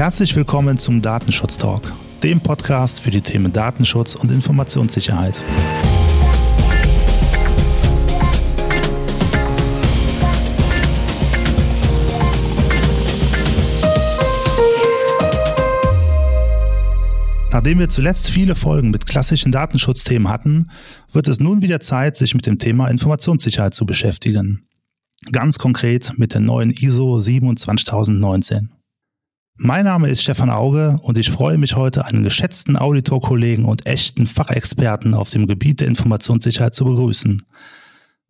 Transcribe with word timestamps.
Herzlich 0.00 0.34
willkommen 0.34 0.78
zum 0.78 1.02
Datenschutz 1.02 1.58
Talk, 1.58 1.82
dem 2.22 2.40
Podcast 2.40 3.02
für 3.02 3.10
die 3.10 3.20
Themen 3.20 3.52
Datenschutz 3.52 4.14
und 4.14 4.32
Informationssicherheit. 4.32 5.44
Nachdem 17.52 17.78
wir 17.78 17.90
zuletzt 17.90 18.30
viele 18.30 18.54
Folgen 18.54 18.88
mit 18.88 19.04
klassischen 19.04 19.52
Datenschutzthemen 19.52 20.30
hatten, 20.30 20.70
wird 21.12 21.28
es 21.28 21.40
nun 21.40 21.60
wieder 21.60 21.80
Zeit, 21.80 22.16
sich 22.16 22.34
mit 22.34 22.46
dem 22.46 22.56
Thema 22.56 22.88
Informationssicherheit 22.88 23.74
zu 23.74 23.84
beschäftigen. 23.84 24.62
Ganz 25.30 25.58
konkret 25.58 26.14
mit 26.16 26.32
der 26.32 26.40
neuen 26.40 26.70
ISO 26.70 27.18
27019. 27.18 28.79
Mein 29.62 29.84
Name 29.84 30.08
ist 30.08 30.22
Stefan 30.22 30.48
Auge 30.48 30.98
und 31.02 31.18
ich 31.18 31.30
freue 31.30 31.58
mich 31.58 31.76
heute, 31.76 32.06
einen 32.06 32.24
geschätzten 32.24 32.78
Auditorkollegen 32.78 33.66
und 33.66 33.84
echten 33.84 34.26
Fachexperten 34.26 35.12
auf 35.12 35.28
dem 35.28 35.46
Gebiet 35.46 35.82
der 35.82 35.88
Informationssicherheit 35.88 36.74
zu 36.74 36.86
begrüßen. 36.86 37.44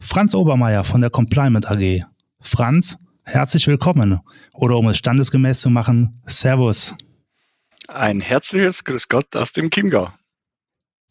Franz 0.00 0.34
Obermeier 0.34 0.82
von 0.82 1.00
der 1.00 1.10
Compliant 1.10 1.70
AG. 1.70 2.00
Franz, 2.40 2.98
herzlich 3.22 3.68
willkommen. 3.68 4.18
Oder 4.54 4.76
um 4.76 4.88
es 4.88 4.98
standesgemäß 4.98 5.60
zu 5.60 5.70
machen, 5.70 6.20
Servus. 6.26 6.96
Ein 7.86 8.20
herzliches 8.20 8.82
Grüß 8.82 9.08
Gott 9.08 9.36
aus 9.36 9.52
dem 9.52 9.70
Chiemgau. 9.70 10.10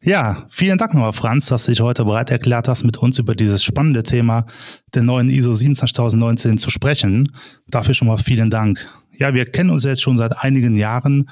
Ja, 0.02 0.48
vielen 0.50 0.78
Dank 0.78 0.94
nochmal, 0.94 1.12
Franz, 1.12 1.48
dass 1.48 1.66
du 1.66 1.72
dich 1.72 1.82
heute 1.82 2.06
bereit 2.06 2.32
erklärt 2.32 2.70
hast, 2.70 2.84
mit 2.86 2.98
uns 2.98 3.20
über 3.20 3.36
dieses 3.36 3.64
spannende 3.64 4.04
Thema 4.04 4.46
der 4.94 5.04
neuen 5.04 5.30
ISO 5.30 5.54
27019 5.54 6.58
zu 6.58 6.70
sprechen. 6.70 7.34
Dafür 7.68 7.94
schon 7.94 8.08
mal 8.08 8.18
vielen 8.18 8.50
Dank. 8.50 8.88
Ja, 9.12 9.34
wir 9.34 9.46
kennen 9.46 9.70
uns 9.70 9.84
jetzt 9.84 10.02
schon 10.02 10.18
seit 10.18 10.38
einigen 10.38 10.78
Jahren. 10.78 11.30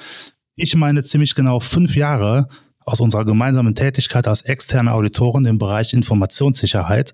Ich 0.55 0.75
meine 0.75 1.01
ziemlich 1.01 1.33
genau 1.33 1.61
fünf 1.61 1.95
Jahre 1.95 2.49
aus 2.81 2.99
unserer 2.99 3.23
gemeinsamen 3.23 3.73
Tätigkeit 3.73 4.27
als 4.27 4.41
externe 4.41 4.91
Auditoren 4.91 5.45
im 5.45 5.57
Bereich 5.57 5.93
Informationssicherheit 5.93 7.13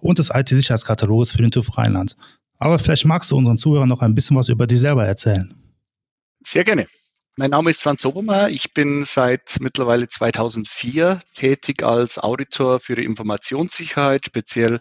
und 0.00 0.18
des 0.18 0.30
IT-Sicherheitskataloges 0.32 1.32
für 1.32 1.38
den 1.38 1.50
TÜV 1.50 1.76
Rheinland. 1.76 2.16
Aber 2.58 2.78
vielleicht 2.78 3.04
magst 3.04 3.30
du 3.30 3.36
unseren 3.36 3.58
Zuhörern 3.58 3.88
noch 3.88 4.00
ein 4.00 4.14
bisschen 4.14 4.36
was 4.36 4.48
über 4.48 4.66
dich 4.66 4.80
selber 4.80 5.06
erzählen. 5.06 5.54
Sehr 6.42 6.64
gerne. 6.64 6.86
Mein 7.36 7.50
Name 7.50 7.70
ist 7.70 7.82
Franz 7.82 8.06
Obermeier. 8.06 8.48
Ich 8.48 8.74
bin 8.74 9.04
seit 9.04 9.56
mittlerweile 9.58 10.06
2004 10.06 11.18
tätig 11.34 11.82
als 11.82 12.16
Auditor 12.16 12.78
für 12.78 12.94
die 12.94 13.04
Informationssicherheit, 13.04 14.26
speziell 14.26 14.78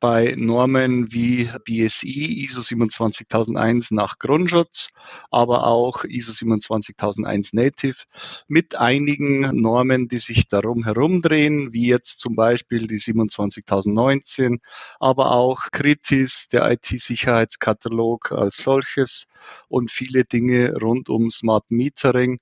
bei 0.00 0.34
Normen 0.36 1.12
wie 1.12 1.48
BSI, 1.64 2.44
ISO 2.44 2.60
27001 2.62 3.90
nach 3.90 4.18
Grundschutz, 4.18 4.90
aber 5.30 5.66
auch 5.66 6.04
ISO 6.04 6.32
27001 6.32 7.52
Native 7.52 8.04
mit 8.48 8.76
einigen 8.76 9.60
Normen, 9.60 10.08
die 10.08 10.18
sich 10.18 10.48
darum 10.48 10.84
herumdrehen, 10.84 11.72
wie 11.72 11.86
jetzt 11.86 12.20
zum 12.20 12.36
Beispiel 12.36 12.86
die 12.86 12.98
27019, 12.98 14.60
aber 15.00 15.32
auch 15.32 15.70
Kritis, 15.72 16.48
der 16.48 16.70
IT-Sicherheitskatalog 16.70 18.32
als 18.32 18.56
solches 18.58 19.26
und 19.68 19.90
viele 19.90 20.24
Dinge 20.24 20.74
rund 20.80 21.08
um 21.08 21.30
Smart 21.30 21.70
Metering 21.70 22.40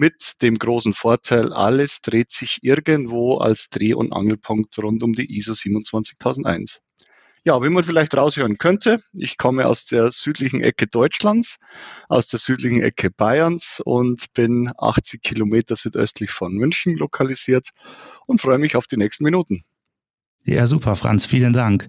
mit 0.00 0.40
dem 0.40 0.58
großen 0.58 0.94
Vorteil, 0.94 1.52
alles 1.52 2.00
dreht 2.00 2.32
sich 2.32 2.60
irgendwo 2.62 3.36
als 3.36 3.68
Dreh- 3.68 3.92
und 3.92 4.14
Angelpunkt 4.14 4.78
rund 4.78 5.02
um 5.02 5.12
die 5.12 5.36
ISO 5.36 5.52
27001. 5.52 6.80
Ja, 7.44 7.62
wie 7.62 7.68
man 7.68 7.84
vielleicht 7.84 8.16
raushören 8.16 8.56
könnte, 8.56 9.02
ich 9.12 9.36
komme 9.36 9.66
aus 9.66 9.84
der 9.84 10.10
südlichen 10.10 10.62
Ecke 10.62 10.86
Deutschlands, 10.86 11.58
aus 12.08 12.28
der 12.28 12.38
südlichen 12.38 12.80
Ecke 12.80 13.10
Bayerns 13.10 13.82
und 13.84 14.32
bin 14.32 14.72
80 14.78 15.20
Kilometer 15.22 15.76
südöstlich 15.76 16.30
von 16.30 16.54
München 16.54 16.96
lokalisiert 16.96 17.68
und 18.26 18.40
freue 18.40 18.58
mich 18.58 18.76
auf 18.76 18.86
die 18.86 18.96
nächsten 18.96 19.24
Minuten. 19.24 19.64
Ja, 20.44 20.66
super, 20.66 20.96
Franz, 20.96 21.26
vielen 21.26 21.52
Dank. 21.52 21.88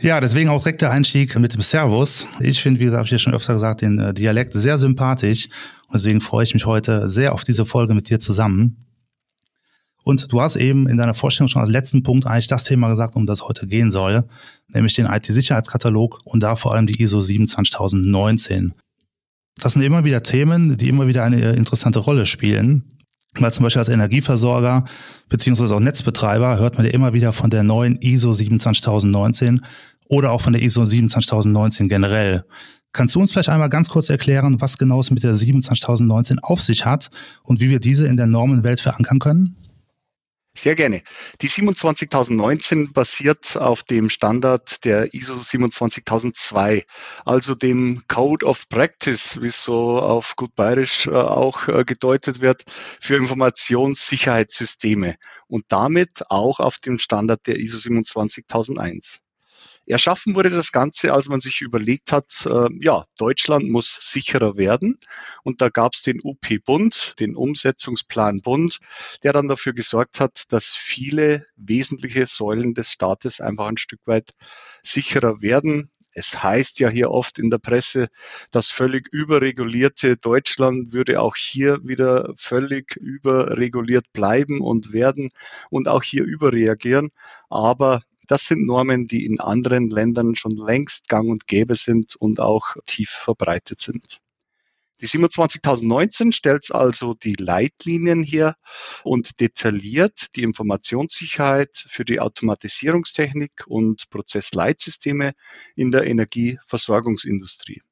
Ja, 0.00 0.20
deswegen 0.20 0.48
auch 0.48 0.62
direkt 0.62 0.82
der 0.82 0.92
Einstieg 0.92 1.36
mit 1.40 1.54
dem 1.54 1.60
Servus. 1.60 2.26
Ich 2.38 2.62
finde, 2.62 2.78
wie 2.78 2.84
gesagt, 2.84 2.98
habe 2.98 3.06
ich 3.06 3.12
ja 3.12 3.18
schon 3.18 3.34
öfter 3.34 3.54
gesagt, 3.54 3.82
den 3.82 3.98
äh, 3.98 4.14
Dialekt 4.14 4.54
sehr 4.54 4.78
sympathisch. 4.78 5.48
Und 5.88 5.94
deswegen 5.94 6.20
freue 6.20 6.44
ich 6.44 6.54
mich 6.54 6.66
heute 6.66 7.08
sehr 7.08 7.34
auf 7.34 7.42
diese 7.42 7.66
Folge 7.66 7.94
mit 7.94 8.08
dir 8.08 8.20
zusammen. 8.20 8.86
Und 10.04 10.32
du 10.32 10.40
hast 10.40 10.54
eben 10.54 10.88
in 10.88 10.96
deiner 10.96 11.14
Vorstellung 11.14 11.48
schon 11.48 11.62
als 11.62 11.70
letzten 11.70 12.04
Punkt 12.04 12.26
eigentlich 12.26 12.46
das 12.46 12.62
Thema 12.62 12.88
gesagt, 12.88 13.16
um 13.16 13.26
das 13.26 13.42
heute 13.42 13.66
gehen 13.66 13.90
soll, 13.90 14.24
nämlich 14.68 14.94
den 14.94 15.06
IT-Sicherheitskatalog 15.06 16.20
und 16.24 16.42
da 16.44 16.54
vor 16.54 16.74
allem 16.74 16.86
die 16.86 17.02
ISO 17.02 17.20
27019. 17.20 18.74
Das 19.60 19.72
sind 19.72 19.82
immer 19.82 20.04
wieder 20.04 20.22
Themen, 20.22 20.76
die 20.76 20.88
immer 20.88 21.08
wieder 21.08 21.24
eine 21.24 21.52
interessante 21.52 21.98
Rolle 21.98 22.24
spielen. 22.24 22.98
Weil 23.34 23.52
zum 23.52 23.64
Beispiel 23.64 23.80
als 23.80 23.88
Energieversorger 23.88 24.84
beziehungsweise 25.28 25.74
auch 25.74 25.80
Netzbetreiber 25.80 26.58
hört 26.58 26.76
man 26.76 26.86
ja 26.86 26.92
immer 26.92 27.12
wieder 27.12 27.32
von 27.32 27.50
der 27.50 27.62
neuen 27.62 27.96
ISO 27.96 28.32
27019 28.32 29.60
oder 30.08 30.32
auch 30.32 30.40
von 30.40 30.52
der 30.52 30.62
ISO 30.62 30.84
27019 30.84 31.88
generell. 31.88 32.44
Kannst 32.92 33.14
du 33.14 33.20
uns 33.20 33.32
vielleicht 33.32 33.50
einmal 33.50 33.68
ganz 33.68 33.90
kurz 33.90 34.08
erklären, 34.08 34.60
was 34.60 34.78
genau 34.78 35.00
es 35.00 35.10
mit 35.10 35.22
der 35.22 35.34
27019 35.34 36.38
auf 36.40 36.62
sich 36.62 36.84
hat 36.84 37.10
und 37.42 37.60
wie 37.60 37.70
wir 37.70 37.80
diese 37.80 38.06
in 38.06 38.16
der 38.16 38.26
Normenwelt 38.26 38.80
verankern 38.80 39.18
können? 39.18 39.56
Sehr 40.58 40.74
gerne. 40.74 41.02
Die 41.40 41.46
27019 41.46 42.92
basiert 42.92 43.56
auf 43.56 43.84
dem 43.84 44.10
Standard 44.10 44.84
der 44.84 45.14
ISO 45.14 45.40
27002, 45.40 46.84
also 47.24 47.54
dem 47.54 48.02
Code 48.08 48.44
of 48.44 48.68
Practice, 48.68 49.40
wie 49.40 49.46
es 49.46 49.62
so 49.62 50.00
auf 50.00 50.34
gut 50.34 50.56
bayerisch 50.56 51.06
äh, 51.06 51.10
auch 51.10 51.68
äh, 51.68 51.84
gedeutet 51.84 52.40
wird, 52.40 52.64
für 53.00 53.14
Informationssicherheitssysteme 53.14 55.14
und 55.46 55.66
damit 55.68 56.28
auch 56.28 56.58
auf 56.58 56.78
dem 56.78 56.98
Standard 56.98 57.46
der 57.46 57.60
ISO 57.60 57.78
27001. 57.78 59.20
Erschaffen 59.88 60.34
wurde 60.34 60.50
das 60.50 60.70
Ganze, 60.70 61.14
als 61.14 61.28
man 61.28 61.40
sich 61.40 61.62
überlegt 61.62 62.12
hat, 62.12 62.46
äh, 62.46 62.68
ja, 62.80 63.04
Deutschland 63.16 63.70
muss 63.70 63.98
sicherer 64.02 64.58
werden. 64.58 64.98
Und 65.44 65.62
da 65.62 65.70
gab 65.70 65.94
es 65.94 66.02
den 66.02 66.20
UP-Bund, 66.22 67.14
den 67.20 67.34
Umsetzungsplan 67.34 68.42
Bund, 68.42 68.80
der 69.22 69.32
dann 69.32 69.48
dafür 69.48 69.72
gesorgt 69.72 70.20
hat, 70.20 70.44
dass 70.50 70.76
viele 70.76 71.46
wesentliche 71.56 72.26
Säulen 72.26 72.74
des 72.74 72.92
Staates 72.92 73.40
einfach 73.40 73.66
ein 73.66 73.78
Stück 73.78 74.00
weit 74.04 74.32
sicherer 74.82 75.40
werden. 75.40 75.90
Es 76.12 76.42
heißt 76.42 76.80
ja 76.80 76.90
hier 76.90 77.10
oft 77.10 77.38
in 77.38 77.48
der 77.48 77.58
Presse, 77.58 78.08
das 78.50 78.70
völlig 78.70 79.08
überregulierte 79.12 80.16
Deutschland 80.16 80.92
würde 80.92 81.20
auch 81.20 81.36
hier 81.36 81.78
wieder 81.82 82.34
völlig 82.36 82.96
überreguliert 82.96 84.12
bleiben 84.12 84.60
und 84.60 84.92
werden 84.92 85.30
und 85.70 85.88
auch 85.88 86.02
hier 86.02 86.24
überreagieren. 86.24 87.10
Aber 87.48 88.00
das 88.28 88.44
sind 88.44 88.64
Normen, 88.64 89.08
die 89.08 89.24
in 89.24 89.40
anderen 89.40 89.90
Ländern 89.90 90.36
schon 90.36 90.54
längst 90.54 91.08
gang 91.08 91.28
und 91.28 91.46
gäbe 91.46 91.74
sind 91.74 92.14
und 92.14 92.38
auch 92.38 92.76
tief 92.86 93.10
verbreitet 93.10 93.80
sind. 93.80 94.20
Die 95.00 95.06
27019 95.06 96.32
stellt 96.32 96.72
also 96.72 97.14
die 97.14 97.36
Leitlinien 97.38 98.22
her 98.22 98.56
und 99.04 99.40
detailliert 99.40 100.34
die 100.34 100.42
Informationssicherheit 100.42 101.84
für 101.86 102.04
die 102.04 102.20
Automatisierungstechnik 102.20 103.64
und 103.66 104.10
Prozessleitsysteme 104.10 105.34
in 105.76 105.92
der 105.92 106.04
Energieversorgungsindustrie. 106.04 107.82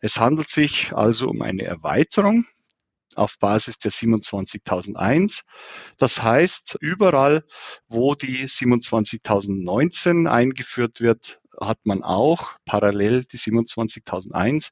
Es 0.00 0.20
handelt 0.20 0.50
sich 0.50 0.92
also 0.92 1.28
um 1.28 1.40
eine 1.40 1.62
Erweiterung 1.62 2.44
auf 3.16 3.38
Basis 3.38 3.78
der 3.78 3.90
27001. 3.90 5.42
Das 5.98 6.22
heißt, 6.22 6.78
überall, 6.80 7.44
wo 7.88 8.14
die 8.14 8.48
27019 8.48 10.26
eingeführt 10.26 11.00
wird, 11.00 11.40
hat 11.60 11.78
man 11.84 12.02
auch 12.02 12.56
parallel 12.64 13.24
die 13.24 13.36
27001, 13.36 14.70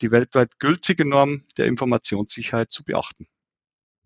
die 0.00 0.10
weltweit 0.10 0.58
gültige 0.58 1.04
Norm 1.04 1.44
der 1.56 1.66
Informationssicherheit 1.66 2.70
zu 2.70 2.84
beachten. 2.84 3.26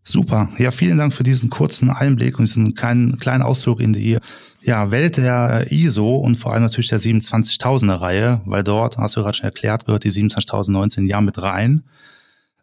Super. 0.06 0.50
Ja, 0.58 0.70
vielen 0.70 0.98
Dank 0.98 1.14
für 1.14 1.22
diesen 1.22 1.48
kurzen 1.48 1.88
Einblick 1.88 2.38
und 2.38 2.46
diesen 2.46 2.74
kleinen, 2.74 3.18
kleinen 3.18 3.42
Ausflug 3.42 3.80
in 3.80 3.94
die 3.94 4.18
ja, 4.60 4.90
Welt 4.90 5.16
der 5.16 5.72
ISO 5.72 6.16
und 6.16 6.36
vor 6.36 6.52
allem 6.52 6.62
natürlich 6.62 6.90
der 6.90 7.00
27000er 7.00 8.00
Reihe, 8.02 8.42
weil 8.44 8.62
dort, 8.62 8.98
hast 8.98 9.16
du 9.16 9.22
gerade 9.22 9.38
schon 9.38 9.46
erklärt, 9.46 9.86
gehört 9.86 10.04
die 10.04 10.10
27019 10.10 11.06
ja 11.06 11.22
mit 11.22 11.40
rein. 11.40 11.84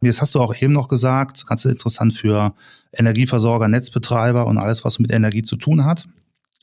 Jetzt 0.03 0.19
hast 0.19 0.33
du 0.33 0.39
auch 0.39 0.55
eben 0.59 0.73
noch 0.73 0.87
gesagt, 0.87 1.45
ganz 1.45 1.63
interessant 1.65 2.13
für 2.13 2.55
Energieversorger, 2.91 3.67
Netzbetreiber 3.67 4.47
und 4.47 4.57
alles, 4.57 4.83
was 4.83 4.97
mit 4.97 5.11
Energie 5.11 5.43
zu 5.43 5.57
tun 5.57 5.85
hat. 5.85 6.07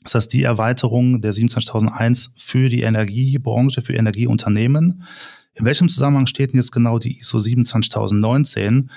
Das 0.03 0.15
heißt, 0.15 0.33
die 0.33 0.43
Erweiterung 0.43 1.21
der 1.21 1.31
27001 1.31 2.31
für 2.35 2.67
die 2.67 2.81
Energiebranche, 2.81 3.81
für 3.81 3.93
Energieunternehmen. 3.93 5.03
In 5.53 5.65
welchem 5.65 5.87
Zusammenhang 5.87 6.27
steht 6.27 6.51
denn 6.51 6.59
jetzt 6.59 6.71
genau 6.71 6.99
die 6.99 7.17
ISO 7.19 7.39
27019 7.39 8.89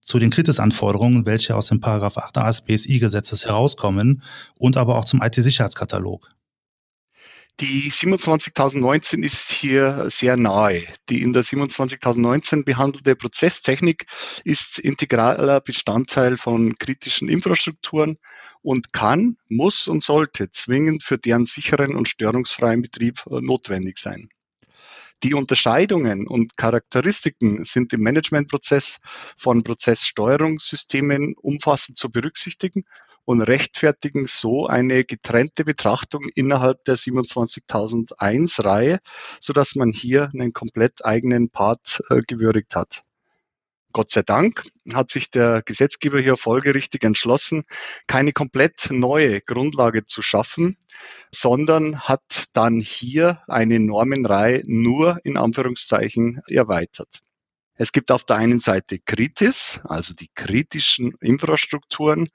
zu 0.00 0.18
den 0.18 0.30
Kritisanforderungen, 0.30 1.26
welche 1.26 1.56
aus 1.56 1.66
dem 1.66 1.80
Paragraph 1.80 2.16
8 2.16 2.38
AS 2.38 2.62
BSI-Gesetzes 2.62 3.44
herauskommen 3.44 4.22
und 4.56 4.76
aber 4.76 4.96
auch 4.96 5.04
zum 5.04 5.20
IT-Sicherheitskatalog? 5.20 6.28
Die 7.60 7.90
27019 7.90 9.22
ist 9.22 9.50
hier 9.52 10.06
sehr 10.08 10.38
nahe. 10.38 10.82
Die 11.10 11.20
in 11.20 11.34
der 11.34 11.42
27019 11.42 12.64
behandelte 12.64 13.14
Prozesstechnik 13.14 14.06
ist 14.44 14.78
integraler 14.78 15.60
Bestandteil 15.60 16.38
von 16.38 16.76
kritischen 16.76 17.28
Infrastrukturen 17.28 18.16
und 18.62 18.94
kann, 18.94 19.36
muss 19.50 19.88
und 19.88 20.02
sollte 20.02 20.50
zwingend 20.50 21.02
für 21.02 21.18
deren 21.18 21.44
sicheren 21.44 21.96
und 21.96 22.08
störungsfreien 22.08 22.80
Betrieb 22.80 23.26
äh, 23.26 23.42
notwendig 23.42 23.98
sein. 23.98 24.30
Die 25.22 25.34
Unterscheidungen 25.34 26.26
und 26.26 26.56
Charakteristiken 26.56 27.64
sind 27.64 27.92
im 27.92 28.00
Managementprozess 28.00 29.00
von 29.36 29.62
Prozesssteuerungssystemen 29.62 31.34
umfassend 31.34 31.98
zu 31.98 32.10
berücksichtigen 32.10 32.84
und 33.26 33.42
rechtfertigen 33.42 34.26
so 34.26 34.66
eine 34.66 35.04
getrennte 35.04 35.66
Betrachtung 35.66 36.24
innerhalb 36.34 36.84
der 36.84 36.96
27001 36.96 38.64
Reihe, 38.64 38.98
sodass 39.40 39.74
man 39.74 39.92
hier 39.92 40.30
einen 40.32 40.54
komplett 40.54 41.04
eigenen 41.04 41.50
Part 41.50 42.02
äh, 42.08 42.20
gewürdigt 42.26 42.74
hat. 42.74 43.02
Gott 43.92 44.10
sei 44.10 44.22
Dank 44.22 44.62
hat 44.92 45.10
sich 45.10 45.30
der 45.30 45.62
Gesetzgeber 45.62 46.20
hier 46.20 46.36
folgerichtig 46.36 47.02
entschlossen, 47.02 47.64
keine 48.06 48.32
komplett 48.32 48.88
neue 48.90 49.40
Grundlage 49.40 50.04
zu 50.04 50.22
schaffen, 50.22 50.76
sondern 51.32 52.00
hat 52.00 52.44
dann 52.52 52.80
hier 52.80 53.42
eine 53.48 53.80
Normenreihe 53.80 54.62
nur 54.66 55.18
in 55.24 55.36
Anführungszeichen 55.36 56.40
erweitert. 56.48 57.20
Es 57.80 57.92
gibt 57.92 58.10
auf 58.10 58.24
der 58.24 58.36
einen 58.36 58.60
Seite 58.60 58.98
Kritis, 58.98 59.80
also 59.84 60.12
die 60.12 60.28
kritischen 60.34 61.14
Infrastrukturen. 61.22 62.28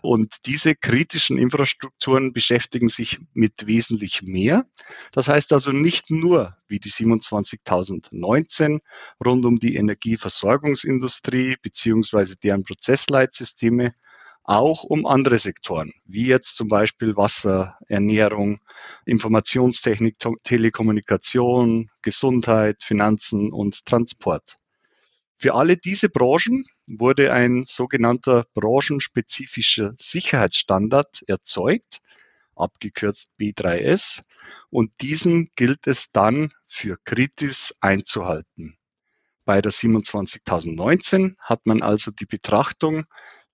Und 0.00 0.36
diese 0.46 0.74
kritischen 0.74 1.36
Infrastrukturen 1.36 2.32
beschäftigen 2.32 2.88
sich 2.88 3.20
mit 3.34 3.66
wesentlich 3.66 4.22
mehr. 4.22 4.64
Das 5.12 5.28
heißt 5.28 5.52
also 5.52 5.70
nicht 5.70 6.10
nur 6.10 6.56
wie 6.66 6.78
die 6.80 6.88
27019 6.88 8.80
rund 9.22 9.44
um 9.44 9.58
die 9.58 9.76
Energieversorgungsindustrie 9.76 11.56
beziehungsweise 11.60 12.36
deren 12.36 12.64
Prozessleitsysteme, 12.64 13.94
auch 14.44 14.82
um 14.82 15.04
andere 15.04 15.38
Sektoren, 15.38 15.92
wie 16.06 16.24
jetzt 16.24 16.56
zum 16.56 16.68
Beispiel 16.68 17.16
Wasser, 17.18 17.76
Ernährung, 17.86 18.60
Informationstechnik, 19.04 20.16
Telekommunikation, 20.42 21.90
Gesundheit, 22.00 22.82
Finanzen 22.82 23.52
und 23.52 23.84
Transport. 23.84 24.58
Für 25.36 25.54
alle 25.54 25.76
diese 25.76 26.08
Branchen 26.08 26.64
wurde 26.86 27.32
ein 27.32 27.64
sogenannter 27.66 28.46
branchenspezifischer 28.54 29.94
Sicherheitsstandard 29.98 31.24
erzeugt, 31.26 32.00
abgekürzt 32.54 33.30
B3S, 33.38 34.22
und 34.70 34.92
diesen 35.02 35.50
gilt 35.54 35.86
es 35.86 36.10
dann 36.10 36.52
für 36.66 36.96
Kritis 37.04 37.74
einzuhalten. 37.80 38.78
Bei 39.44 39.60
der 39.60 39.72
27019 39.72 41.36
hat 41.38 41.66
man 41.66 41.82
also 41.82 42.10
die 42.10 42.26
Betrachtung 42.26 43.04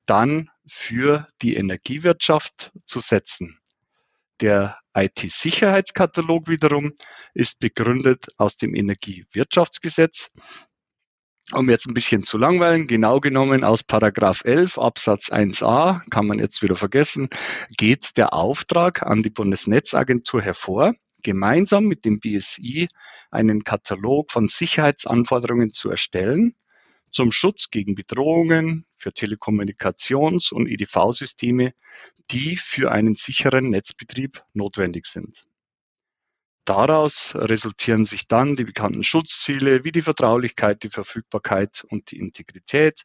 dann 0.06 0.50
für 0.66 1.26
die 1.42 1.56
Energiewirtschaft 1.56 2.72
zu 2.84 3.00
setzen. 3.00 3.58
Der 4.40 4.78
IT-Sicherheitskatalog 4.94 6.48
wiederum 6.48 6.92
ist 7.34 7.58
begründet 7.58 8.28
aus 8.36 8.56
dem 8.56 8.74
Energiewirtschaftsgesetz 8.74 10.30
um 11.50 11.68
jetzt 11.68 11.86
ein 11.86 11.94
bisschen 11.94 12.22
zu 12.22 12.38
langweilen, 12.38 12.86
genau 12.86 13.20
genommen 13.20 13.64
aus 13.64 13.82
Paragraph 13.82 14.42
11 14.44 14.78
Absatz 14.78 15.30
1a, 15.30 16.00
kann 16.10 16.26
man 16.26 16.38
jetzt 16.38 16.62
wieder 16.62 16.76
vergessen, 16.76 17.28
geht 17.76 18.16
der 18.16 18.32
Auftrag 18.32 19.02
an 19.02 19.22
die 19.22 19.30
Bundesnetzagentur 19.30 20.40
hervor, 20.40 20.94
gemeinsam 21.22 21.84
mit 21.84 22.04
dem 22.04 22.20
BSI 22.20 22.88
einen 23.30 23.64
Katalog 23.64 24.30
von 24.30 24.48
Sicherheitsanforderungen 24.48 25.70
zu 25.70 25.90
erstellen 25.90 26.54
zum 27.12 27.30
Schutz 27.30 27.70
gegen 27.70 27.94
Bedrohungen 27.94 28.86
für 28.96 29.10
Telekommunikations- 29.10 30.52
und 30.52 30.66
EDV-Systeme, 30.66 31.74
die 32.30 32.56
für 32.56 32.90
einen 32.90 33.14
sicheren 33.14 33.68
Netzbetrieb 33.70 34.42
notwendig 34.54 35.06
sind. 35.06 35.44
Daraus 36.64 37.34
resultieren 37.34 38.04
sich 38.04 38.28
dann 38.28 38.54
die 38.54 38.62
bekannten 38.64 39.02
Schutzziele 39.02 39.82
wie 39.82 39.90
die 39.90 40.02
Vertraulichkeit, 40.02 40.84
die 40.84 40.90
Verfügbarkeit 40.90 41.84
und 41.90 42.12
die 42.12 42.18
Integrität. 42.18 43.02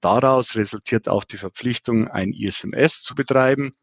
Daraus 0.00 0.56
resultiert 0.56 1.08
auch 1.08 1.22
die 1.22 1.36
Verpflichtung, 1.36 2.08
ein 2.08 2.32
ISMS 2.32 3.02
zu 3.02 3.14
betreiben, 3.14 3.76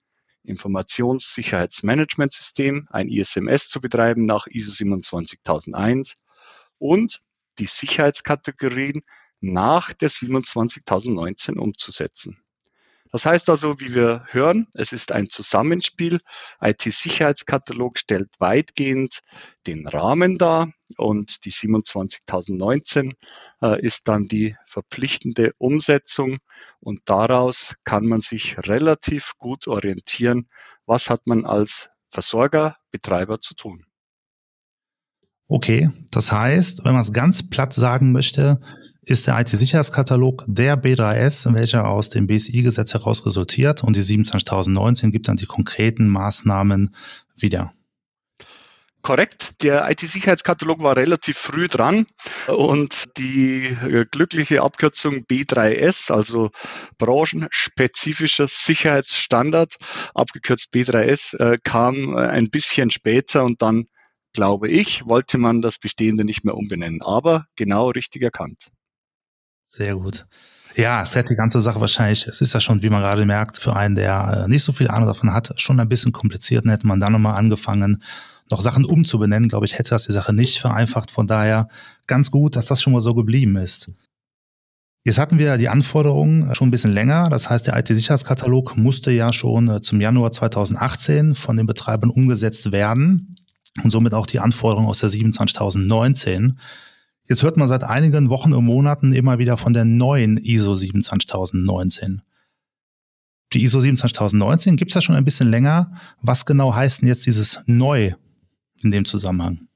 Informationssicherheitsmanagementsystem, 0.44 2.90
ein 2.90 3.08
ISMS 3.08 3.70
zu 3.70 3.80
betreiben 3.80 4.26
nach 4.26 4.48
ISO 4.48 4.72
27001 4.72 6.18
und 6.78 7.22
die 7.58 7.68
Sicherheitskategorien 7.68 9.02
nach 9.40 9.94
der 9.94 10.10
27019 10.10 11.58
umzusetzen. 11.58 12.45
Das 13.16 13.26
heißt 13.26 13.50
also, 13.50 13.80
wie 13.80 13.96
wir 13.96 14.26
hören, 14.32 14.68
es 14.74 14.92
ist 14.92 15.14
ein 15.14 15.30
Zusammenspiel. 15.30 16.20
IT-Sicherheitskatalog 16.60 17.98
stellt 17.98 18.28
weitgehend 18.40 19.22
den 19.68 19.88
Rahmen 19.88 20.38
dar 20.38 20.74
und 20.98 21.46
die 21.46 21.52
27019 21.52 23.14
äh, 23.62 23.82
ist 23.82 24.10
dann 24.10 24.26
die 24.26 24.58
verpflichtende 24.68 25.54
Umsetzung 25.58 26.40
und 26.82 27.04
daraus 27.06 27.76
kann 27.86 28.06
man 28.06 28.20
sich 28.20 28.58
relativ 28.68 29.32
gut 29.38 29.66
orientieren, 29.68 30.50
was 30.86 31.10
hat 31.10 31.26
man 31.26 31.46
als 31.46 31.92
Versorger, 32.10 32.76
Betreiber 32.92 33.40
zu 33.40 33.56
tun. 33.56 33.86
Okay, 35.48 35.90
das 36.12 36.34
heißt, 36.34 36.84
wenn 36.84 36.92
man 36.92 37.02
es 37.04 37.14
ganz 37.14 37.50
platt 37.50 37.74
sagen 37.74 38.12
möchte, 38.12 38.60
ist 39.06 39.28
der 39.28 39.40
IT-Sicherheitskatalog 39.40 40.44
der 40.48 40.82
B3S, 40.82 41.54
welcher 41.54 41.88
aus 41.88 42.10
dem 42.10 42.28
BSI-Gesetz 42.28 42.94
heraus 42.94 43.26
resultiert 43.26 43.84
und 43.84 43.96
die 43.96 44.02
27019 44.02 45.12
gibt 45.12 45.28
dann 45.28 45.38
die 45.38 45.46
konkreten 45.46 46.08
Maßnahmen 46.10 46.96
wieder. 47.38 47.72
Korrekt, 49.06 49.62
der 49.62 49.88
IT-Sicherheitskatalog 49.92 50.82
war 50.82 50.98
relativ 50.98 51.38
früh 51.38 51.68
dran 51.68 52.08
und 52.48 53.04
die 53.18 53.66
äh, 53.66 54.06
glückliche 54.10 54.64
Abkürzung 54.64 55.26
B3S, 55.26 56.12
also 56.12 56.50
branchenspezifischer 56.98 58.48
Sicherheitsstandard, 58.48 59.76
abgekürzt 60.16 60.70
B3S, 60.74 61.38
äh, 61.38 61.60
kam 61.64 62.18
äh, 62.18 62.22
ein 62.22 62.50
bisschen 62.50 62.90
später 62.90 63.44
und 63.44 63.62
dann, 63.62 63.86
glaube 64.34 64.70
ich, 64.70 65.06
wollte 65.06 65.38
man 65.38 65.62
das 65.62 65.78
Bestehende 65.78 66.26
nicht 66.26 66.44
mehr 66.44 66.56
umbenennen. 66.56 67.04
Aber 67.04 67.46
genau 67.56 67.92
richtig 67.92 68.24
erkannt. 68.24 68.72
Sehr 69.76 69.96
gut. 69.96 70.26
Ja, 70.76 71.02
es 71.02 71.16
hätte 71.16 71.30
die 71.30 71.36
ganze 71.36 71.60
Sache 71.60 71.82
wahrscheinlich, 71.82 72.28
es 72.28 72.40
ist 72.40 72.54
ja 72.54 72.62
schon, 72.62 72.82
wie 72.82 72.90
man 72.90 73.02
gerade 73.02 73.26
merkt, 73.26 73.58
für 73.58 73.76
einen, 73.76 73.96
der 73.96 74.46
äh, 74.46 74.48
nicht 74.48 74.64
so 74.64 74.72
viel 74.72 74.88
Ahnung 74.88 75.08
davon 75.08 75.34
hat, 75.34 75.54
schon 75.60 75.80
ein 75.82 75.90
bisschen 75.90 76.14
kompliziert. 76.14 76.64
Und 76.64 76.72
hätte 76.72 76.88
man 76.88 77.02
dann 77.02 77.12
nochmal 77.12 77.36
angefangen, 77.36 78.02
noch 78.50 78.62
Sachen 78.62 78.86
umzubenennen, 78.86 79.50
glaube 79.50 79.66
ich, 79.66 79.78
hätte 79.78 79.90
das 79.90 80.06
die 80.06 80.14
Sache 80.14 80.32
nicht 80.32 80.60
vereinfacht. 80.60 81.12
Von 81.12 81.28
daher 81.28 81.68
ganz 82.08 82.32
gut, 82.32 82.56
dass 82.56 82.68
das 82.68 82.82
schon 82.82 82.94
mal 82.94 83.02
so 83.02 83.14
geblieben 83.14 83.58
ist. 83.58 83.92
Jetzt 85.04 85.20
hatten 85.20 85.40
wir 85.40 85.58
die 85.58 85.68
Anforderungen 85.68 86.56
schon 86.56 86.70
ein 86.70 86.72
bisschen 86.72 86.94
länger. 86.94 87.30
Das 87.30 87.50
heißt, 87.50 87.68
der 87.68 87.78
IT-Sicherheitskatalog 87.78 88.78
musste 88.78 89.12
ja 89.12 89.34
schon 89.34 89.68
äh, 89.68 89.82
zum 89.82 90.00
Januar 90.00 90.32
2018 90.32 91.36
von 91.36 91.58
den 91.58 91.68
Betreibern 91.68 92.10
umgesetzt 92.10 92.72
werden 92.72 93.36
und 93.84 93.92
somit 93.92 94.14
auch 94.14 94.26
die 94.26 94.40
Anforderungen 94.40 94.88
aus 94.88 95.00
der 95.00 95.10
27019. 95.10 96.60
Jetzt 97.28 97.42
hört 97.42 97.58
man 97.58 97.68
seit 97.68 97.84
einigen 97.84 98.30
Wochen 98.30 98.54
und 98.54 98.66
Monaten 98.66 99.12
immer 99.12 99.40
wieder 99.40 99.58
von 99.58 99.74
der 99.74 99.86
neuen 99.86 100.38
ISO 100.38 100.76
27019. 100.76 102.22
Die 103.54 103.64
ISO 103.64 103.80
27019 103.80 104.76
gibt 104.76 104.92
es 104.92 104.96
ja 104.96 105.02
schon 105.02 105.16
ein 105.16 105.26
bisschen 105.26 105.50
länger. 105.50 105.94
Was 106.22 106.46
genau 106.46 106.76
heißt 106.76 107.02
denn 107.02 107.08
jetzt 107.08 107.26
dieses 107.26 107.64
neu 107.66 108.14
in 108.82 108.92
dem 108.92 109.06
Zusammenhang? 109.06 109.68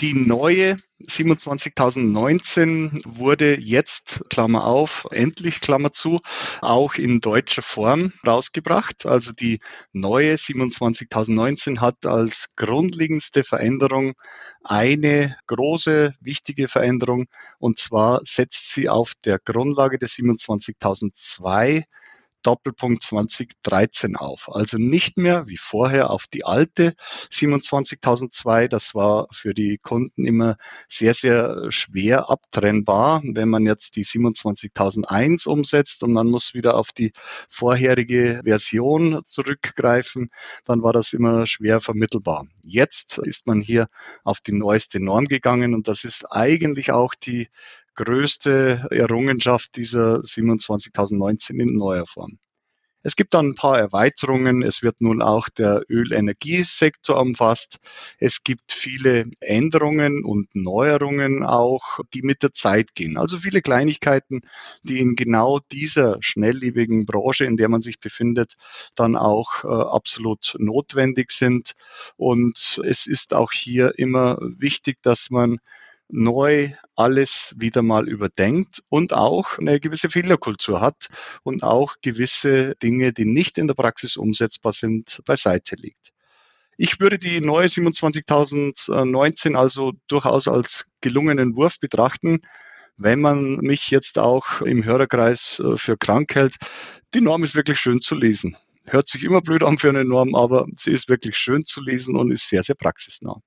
Die 0.00 0.14
neue 0.14 0.78
27019 0.98 3.02
wurde 3.04 3.60
jetzt, 3.60 4.24
Klammer 4.28 4.64
auf, 4.64 5.06
endlich, 5.12 5.60
Klammer 5.60 5.92
zu, 5.92 6.20
auch 6.60 6.94
in 6.94 7.20
deutscher 7.20 7.62
Form 7.62 8.12
rausgebracht. 8.26 9.06
Also 9.06 9.32
die 9.32 9.60
neue 9.92 10.36
27019 10.36 11.80
hat 11.80 12.06
als 12.06 12.48
grundlegendste 12.56 13.44
Veränderung 13.44 14.14
eine 14.64 15.36
große, 15.46 16.14
wichtige 16.20 16.66
Veränderung. 16.66 17.26
Und 17.60 17.78
zwar 17.78 18.20
setzt 18.24 18.72
sie 18.72 18.88
auf 18.88 19.12
der 19.24 19.38
Grundlage 19.38 20.00
der 20.00 20.08
27002 20.08 21.84
Doppelpunkt 22.44 23.02
2013 23.02 24.16
auf. 24.16 24.48
Also 24.52 24.78
nicht 24.78 25.18
mehr 25.18 25.46
wie 25.48 25.56
vorher 25.56 26.10
auf 26.10 26.26
die 26.26 26.44
alte 26.44 26.94
27.002. 27.32 28.68
Das 28.68 28.94
war 28.94 29.26
für 29.32 29.54
die 29.54 29.78
Kunden 29.78 30.26
immer 30.26 30.56
sehr, 30.88 31.14
sehr 31.14 31.70
schwer 31.70 32.30
abtrennbar, 32.30 33.22
wenn 33.24 33.48
man 33.48 33.66
jetzt 33.66 33.96
die 33.96 34.04
27.001 34.04 35.48
umsetzt 35.48 36.02
und 36.02 36.12
man 36.12 36.28
muss 36.28 36.54
wieder 36.54 36.76
auf 36.76 36.92
die 36.92 37.12
vorherige 37.48 38.42
Version 38.44 39.22
zurückgreifen, 39.26 40.30
dann 40.64 40.82
war 40.82 40.92
das 40.92 41.12
immer 41.12 41.46
schwer 41.46 41.80
vermittelbar. 41.80 42.46
Jetzt 42.62 43.18
ist 43.18 43.46
man 43.46 43.60
hier 43.60 43.88
auf 44.22 44.40
die 44.40 44.52
neueste 44.52 45.00
Norm 45.00 45.26
gegangen 45.26 45.74
und 45.74 45.88
das 45.88 46.04
ist 46.04 46.26
eigentlich 46.30 46.92
auch 46.92 47.14
die 47.14 47.48
größte 47.94 48.88
Errungenschaft 48.90 49.76
dieser 49.76 50.20
27.019 50.20 51.60
in 51.60 51.76
neuer 51.76 52.06
Form. 52.06 52.38
Es 53.06 53.16
gibt 53.16 53.34
dann 53.34 53.48
ein 53.48 53.54
paar 53.54 53.78
Erweiterungen. 53.78 54.62
Es 54.62 54.82
wird 54.82 55.02
nun 55.02 55.20
auch 55.20 55.50
der 55.50 55.82
Ölenergiesektor 55.90 57.20
umfasst. 57.20 57.76
Es 58.18 58.44
gibt 58.44 58.72
viele 58.72 59.26
Änderungen 59.40 60.24
und 60.24 60.54
Neuerungen 60.54 61.44
auch, 61.44 62.00
die 62.14 62.22
mit 62.22 62.42
der 62.42 62.54
Zeit 62.54 62.94
gehen. 62.94 63.18
Also 63.18 63.36
viele 63.36 63.60
Kleinigkeiten, 63.60 64.40
die 64.84 65.00
in 65.00 65.16
genau 65.16 65.60
dieser 65.70 66.16
schnelllebigen 66.20 67.04
Branche, 67.04 67.44
in 67.44 67.58
der 67.58 67.68
man 67.68 67.82
sich 67.82 68.00
befindet, 68.00 68.54
dann 68.94 69.16
auch 69.16 69.64
äh, 69.64 69.68
absolut 69.68 70.56
notwendig 70.58 71.30
sind. 71.30 71.74
Und 72.16 72.80
es 72.86 73.06
ist 73.06 73.34
auch 73.34 73.52
hier 73.52 73.98
immer 73.98 74.38
wichtig, 74.40 75.02
dass 75.02 75.28
man 75.28 75.58
neu 76.14 76.70
alles 76.94 77.54
wieder 77.58 77.82
mal 77.82 78.08
überdenkt 78.08 78.82
und 78.88 79.12
auch 79.12 79.58
eine 79.58 79.80
gewisse 79.80 80.08
Fehlerkultur 80.08 80.80
hat 80.80 81.08
und 81.42 81.64
auch 81.64 81.96
gewisse 82.02 82.76
Dinge, 82.76 83.12
die 83.12 83.24
nicht 83.24 83.58
in 83.58 83.66
der 83.66 83.74
Praxis 83.74 84.16
umsetzbar 84.16 84.72
sind, 84.72 85.20
beiseite 85.24 85.74
legt. 85.76 86.12
Ich 86.76 87.00
würde 87.00 87.18
die 87.18 87.40
neue 87.40 87.66
27.019 87.66 89.54
also 89.54 89.92
durchaus 90.08 90.48
als 90.48 90.86
gelungenen 91.00 91.56
Wurf 91.56 91.78
betrachten, 91.78 92.40
wenn 92.96 93.20
man 93.20 93.56
mich 93.56 93.90
jetzt 93.90 94.18
auch 94.18 94.60
im 94.60 94.84
Hörerkreis 94.84 95.60
äh, 95.60 95.76
für 95.76 95.96
krank 95.96 96.34
hält. 96.34 96.56
Die 97.12 97.20
Norm 97.20 97.42
ist 97.42 97.56
wirklich 97.56 97.78
schön 97.78 98.00
zu 98.00 98.14
lesen. 98.14 98.56
Hört 98.86 99.08
sich 99.08 99.24
immer 99.24 99.40
blöd 99.40 99.64
an 99.64 99.78
für 99.78 99.88
eine 99.88 100.04
Norm, 100.04 100.34
aber 100.34 100.66
sie 100.72 100.92
ist 100.92 101.08
wirklich 101.08 101.36
schön 101.36 101.64
zu 101.64 101.80
lesen 101.80 102.16
und 102.16 102.30
ist 102.30 102.48
sehr, 102.48 102.62
sehr 102.62 102.76
praxisnah. 102.76 103.40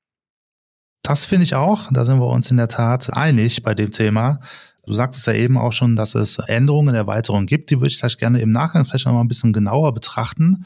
Das 1.08 1.26
finde 1.26 1.46
ich 1.46 1.56
auch. 1.56 1.90
Da 1.94 2.04
sind 2.04 2.20
wir 2.20 2.28
uns 2.28 2.52
in 2.52 2.58
der 2.58 2.68
Tat 2.68 3.16
einig 3.16 3.64
bei 3.64 3.74
dem 3.74 3.92
Thema. 3.92 4.42
Du 4.86 4.94
sagtest 4.94 5.26
ja 5.26 5.32
eben 5.32 5.58
auch 5.58 5.72
schon, 5.72 5.96
dass 5.96 6.16
es 6.16 6.38
Änderungen, 6.38 6.94
Erweiterungen 6.94 7.46
gibt. 7.46 7.70
Die 7.70 7.78
würde 7.78 7.88
ich 7.88 7.98
vielleicht 7.98 8.20
gerne 8.20 8.42
im 8.42 8.52
Nachgang 8.52 8.84
vielleicht 8.84 9.06
noch 9.06 9.14
mal 9.14 9.22
ein 9.22 9.30
bisschen 9.30 9.54
genauer 9.54 9.94
betrachten. 9.94 10.66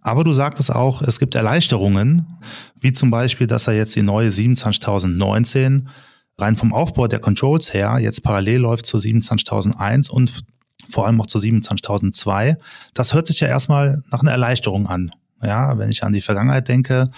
Aber 0.00 0.24
du 0.24 0.32
sagtest 0.32 0.74
auch, 0.74 1.02
es 1.02 1.18
gibt 1.18 1.34
Erleichterungen, 1.34 2.38
wie 2.80 2.94
zum 2.94 3.10
Beispiel, 3.10 3.46
dass 3.46 3.66
er 3.66 3.74
jetzt 3.74 3.94
die 3.96 4.02
neue 4.02 4.30
27019 4.30 5.90
rein 6.38 6.56
vom 6.56 6.72
Aufbau 6.72 7.06
der 7.06 7.18
Controls 7.18 7.74
her 7.74 7.98
jetzt 7.98 8.22
parallel 8.22 8.60
läuft 8.60 8.86
zu 8.86 8.96
27001 8.96 10.08
und 10.08 10.42
vor 10.88 11.06
allem 11.06 11.20
auch 11.20 11.26
zu 11.26 11.38
27002. 11.38 12.56
Das 12.94 13.12
hört 13.12 13.26
sich 13.26 13.40
ja 13.40 13.48
erstmal 13.48 14.02
nach 14.10 14.22
einer 14.22 14.30
Erleichterung 14.32 14.86
an. 14.86 15.10
Ja, 15.42 15.76
wenn 15.76 15.90
ich 15.90 16.02
an 16.02 16.14
die 16.14 16.22
Vergangenheit 16.22 16.68
denke, 16.68 17.10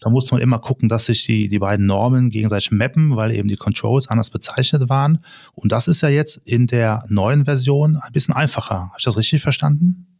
da 0.00 0.10
musste 0.10 0.34
man 0.34 0.42
immer 0.42 0.58
gucken, 0.58 0.88
dass 0.88 1.06
sich 1.06 1.24
die, 1.24 1.48
die 1.48 1.58
beiden 1.58 1.86
Normen 1.86 2.30
gegenseitig 2.30 2.70
mappen, 2.70 3.16
weil 3.16 3.32
eben 3.32 3.48
die 3.48 3.56
Controls 3.56 4.08
anders 4.08 4.30
bezeichnet 4.30 4.88
waren. 4.88 5.20
Und 5.54 5.72
das 5.72 5.88
ist 5.88 6.02
ja 6.02 6.08
jetzt 6.08 6.36
in 6.44 6.66
der 6.66 7.04
neuen 7.08 7.44
Version 7.44 7.96
ein 7.96 8.12
bisschen 8.12 8.34
einfacher. 8.34 8.80
Habe 8.80 8.96
ich 8.98 9.04
das 9.04 9.16
richtig 9.16 9.42
verstanden? 9.42 10.15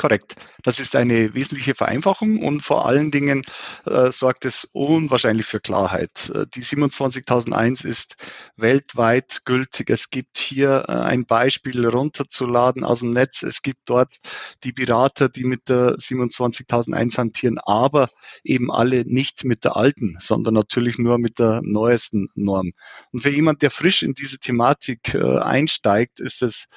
Korrekt. 0.00 0.36
Das 0.62 0.80
ist 0.80 0.96
eine 0.96 1.34
wesentliche 1.34 1.74
Vereinfachung 1.74 2.42
und 2.42 2.62
vor 2.62 2.86
allen 2.86 3.10
Dingen 3.10 3.42
äh, 3.84 4.10
sorgt 4.10 4.46
es 4.46 4.66
unwahrscheinlich 4.72 5.44
für 5.44 5.60
Klarheit. 5.60 6.32
Äh, 6.34 6.46
die 6.54 6.62
27001 6.62 7.84
ist 7.84 8.16
weltweit 8.56 9.42
gültig. 9.44 9.90
Es 9.90 10.08
gibt 10.08 10.38
hier 10.38 10.86
äh, 10.88 10.92
ein 10.92 11.26
Beispiel 11.26 11.86
runterzuladen 11.86 12.82
aus 12.82 13.00
dem 13.00 13.12
Netz. 13.12 13.42
Es 13.42 13.60
gibt 13.60 13.80
dort 13.84 14.16
die 14.64 14.72
Berater, 14.72 15.28
die 15.28 15.44
mit 15.44 15.68
der 15.68 15.96
27001 15.98 17.18
hantieren, 17.18 17.58
aber 17.58 18.08
eben 18.42 18.72
alle 18.72 19.04
nicht 19.04 19.44
mit 19.44 19.64
der 19.64 19.76
alten, 19.76 20.16
sondern 20.18 20.54
natürlich 20.54 20.96
nur 20.96 21.18
mit 21.18 21.38
der 21.38 21.60
neuesten 21.62 22.30
Norm. 22.34 22.72
Und 23.12 23.20
für 23.20 23.30
jemand, 23.30 23.60
der 23.60 23.70
frisch 23.70 24.02
in 24.02 24.14
diese 24.14 24.38
Thematik 24.38 25.12
äh, 25.12 25.40
einsteigt, 25.40 26.20
ist 26.20 26.40
es 26.40 26.68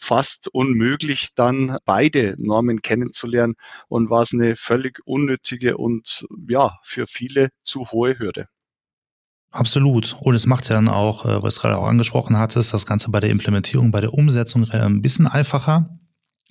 fast 0.00 0.48
unmöglich, 0.52 1.28
dann 1.34 1.78
beide 1.84 2.34
Normen 2.38 2.82
kennenzulernen 2.82 3.54
und 3.88 4.10
war 4.10 4.22
es 4.22 4.32
eine 4.32 4.56
völlig 4.56 5.00
unnötige 5.04 5.76
und 5.76 6.26
ja, 6.48 6.78
für 6.82 7.06
viele 7.06 7.50
zu 7.62 7.90
hohe 7.90 8.18
Hürde. 8.18 8.48
Absolut. 9.52 10.16
Und 10.20 10.34
es 10.34 10.46
macht 10.46 10.68
ja 10.68 10.76
dann 10.76 10.88
auch, 10.88 11.26
äh, 11.26 11.42
was 11.42 11.56
du 11.56 11.62
gerade 11.62 11.76
auch 11.76 11.86
angesprochen 11.86 12.38
hattest, 12.38 12.72
das 12.72 12.86
Ganze 12.86 13.10
bei 13.10 13.20
der 13.20 13.30
Implementierung, 13.30 13.90
bei 13.90 14.00
der 14.00 14.14
Umsetzung 14.14 14.64
äh, 14.70 14.78
ein 14.78 15.02
bisschen 15.02 15.26
einfacher, 15.26 15.98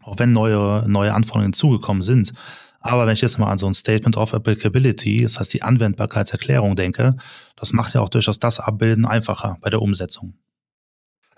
auch 0.04 0.20
wenn 0.20 0.34
neue, 0.34 0.84
neue 0.88 1.14
Anforderungen 1.14 1.54
zugekommen 1.54 2.02
sind. 2.02 2.34
Aber 2.82 3.08
wenn 3.08 3.14
ich 3.14 3.22
jetzt 3.22 3.40
mal 3.40 3.52
an 3.52 3.58
so 3.58 3.68
ein 3.68 3.74
Statement 3.74 4.18
of 4.18 4.34
Applicability, 4.34 5.24
das 5.24 5.40
heißt 5.40 5.54
die 5.54 5.64
Anwendbarkeitserklärung 5.64 6.76
denke, 6.76 7.16
das 7.56 7.74
macht 7.74 7.94
ja 7.94 8.02
auch 8.02 8.10
durchaus 8.10 8.40
das 8.40 8.60
Abbilden 8.60 9.06
einfacher 9.06 9.58
bei 9.62 9.70
der 9.70 9.82
Umsetzung. 9.82 10.34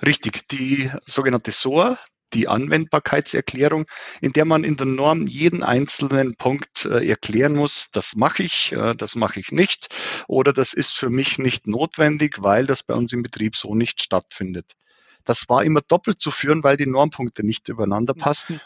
Richtig, 0.05 0.47
die 0.49 0.89
sogenannte 1.05 1.51
SOA, 1.51 1.99
die 2.33 2.47
Anwendbarkeitserklärung, 2.47 3.85
in 4.21 4.33
der 4.33 4.45
man 4.45 4.63
in 4.63 4.75
der 4.75 4.85
Norm 4.85 5.27
jeden 5.27 5.63
einzelnen 5.63 6.35
Punkt 6.35 6.85
äh, 6.85 7.07
erklären 7.07 7.55
muss, 7.55 7.91
das 7.91 8.15
mache 8.15 8.43
ich, 8.43 8.71
äh, 8.71 8.95
das 8.95 9.15
mache 9.15 9.39
ich 9.39 9.51
nicht 9.51 9.89
oder 10.27 10.53
das 10.53 10.73
ist 10.73 10.93
für 10.93 11.09
mich 11.09 11.37
nicht 11.37 11.67
notwendig, 11.67 12.37
weil 12.41 12.65
das 12.65 12.83
bei 12.83 12.93
uns 12.93 13.13
im 13.13 13.21
Betrieb 13.21 13.55
so 13.55 13.75
nicht 13.75 14.01
stattfindet. 14.01 14.73
Das 15.25 15.49
war 15.49 15.63
immer 15.63 15.81
doppelt 15.81 16.19
zu 16.19 16.31
führen, 16.31 16.63
weil 16.63 16.77
die 16.77 16.87
Normpunkte 16.87 17.45
nicht 17.45 17.69
übereinander 17.69 18.13
passten. 18.13 18.59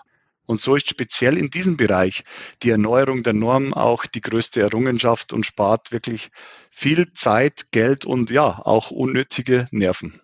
Und 0.46 0.62
so 0.62 0.76
ist 0.76 0.90
speziell 0.90 1.38
in 1.38 1.50
diesem 1.50 1.76
Bereich 1.76 2.24
die 2.62 2.70
Erneuerung 2.70 3.24
der 3.24 3.34
Norm 3.34 3.74
auch 3.74 4.06
die 4.06 4.22
größte 4.22 4.62
Errungenschaft 4.62 5.34
und 5.34 5.46
spart 5.46 5.92
wirklich 5.92 6.30
viel 6.70 7.12
Zeit, 7.14 7.72
Geld 7.72 8.06
und 8.06 8.30
ja, 8.30 8.62
auch 8.64 8.92
unnötige 8.92 9.68
Nerven. 9.72 10.22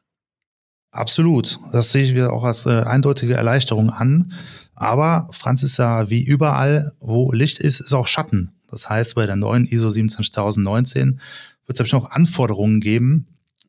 Absolut. 0.92 1.58
Das 1.72 1.92
sehe 1.92 2.04
ich 2.04 2.22
auch 2.24 2.44
als 2.44 2.66
äh, 2.66 2.82
eindeutige 2.82 3.36
Erleichterung 3.36 3.90
an. 3.90 4.34
Aber 4.76 5.30
Franz 5.32 5.64
ist 5.64 5.78
ja 5.78 6.10
wie 6.10 6.24
überall, 6.24 6.92
wo 7.00 7.32
Licht 7.32 7.60
ist, 7.60 7.80
ist 7.80 7.94
auch 7.94 8.08
Schatten. 8.08 8.54
Das 8.70 8.90
heißt, 8.90 9.16
bei 9.16 9.26
der 9.26 9.36
neuen 9.38 9.66
ISO 9.66 9.92
27019 9.92 11.20
wird 11.66 11.80
es 11.80 11.92
noch 11.92 12.12
Anforderungen 12.12 12.82
geben, 12.82 13.28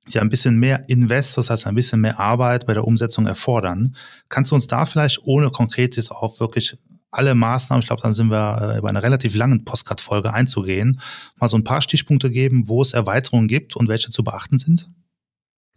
die 0.09 0.19
ein 0.19 0.31
bisschen 0.31 0.59
mehr 0.59 0.89
Invest, 0.89 1.37
das 1.39 1.51
heißt 1.51 1.67
ein 1.67 1.75
bisschen 1.75 2.01
mehr 2.01 2.19
Arbeit 2.19 2.67
bei 2.67 2.75
der 2.75 2.85
Umsetzung 2.85 3.27
erfordern. 3.27 3.95
Kannst 4.29 4.51
du 4.51 4.57
uns 4.57 4.67
da 4.67 4.87
vielleicht 4.87 5.21
ohne 5.25 5.51
konkretes 5.51 6.11
auf 6.11 6.41
wirklich 6.41 6.77
alle 7.13 7.35
Maßnahmen, 7.35 7.83
ich 7.83 7.89
glaube, 7.89 8.03
dann 8.03 8.15
sind 8.15 8.31
wir 8.31 8.77
äh, 8.77 8.81
bei 8.81 8.89
einer 8.89 9.03
relativ 9.03 9.35
langen 9.35 9.65
Postcard-Folge 9.65 10.33
einzugehen, 10.33 10.99
mal 11.37 11.49
so 11.49 11.59
ein 11.59 11.65
paar 11.65 11.83
Stichpunkte 11.83 12.31
geben, 12.31 12.69
wo 12.69 12.81
es 12.81 12.95
Erweiterungen 12.95 13.49
gibt 13.49 13.77
und 13.77 13.89
welche 13.89 14.11
zu 14.11 14.25
beachten 14.25 14.59
sind? 14.59 14.91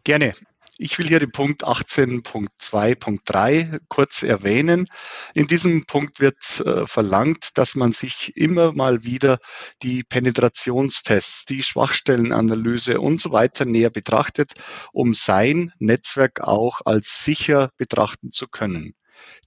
Gerne. 0.05 0.33
Ich 0.77 0.97
will 0.97 1.07
hier 1.07 1.19
den 1.19 1.31
Punkt 1.31 1.63
18.2.3 1.63 3.79
kurz 3.87 4.23
erwähnen. 4.23 4.87
In 5.33 5.47
diesem 5.47 5.85
Punkt 5.85 6.19
wird 6.19 6.59
äh, 6.65 6.85
verlangt, 6.85 7.57
dass 7.57 7.75
man 7.75 7.93
sich 7.93 8.35
immer 8.35 8.73
mal 8.73 9.05
wieder 9.05 9.39
die 9.83 10.03
Penetrationstests, 10.03 11.45
die 11.45 11.63
Schwachstellenanalyse 11.63 12.99
und 12.99 13.21
so 13.21 13.31
weiter 13.31 13.63
näher 13.63 13.89
betrachtet, 13.89 14.51
um 14.91 15.13
sein 15.13 15.71
Netzwerk 15.79 16.41
auch 16.41 16.81
als 16.83 17.23
sicher 17.23 17.69
betrachten 17.77 18.31
zu 18.31 18.49
können. 18.49 18.95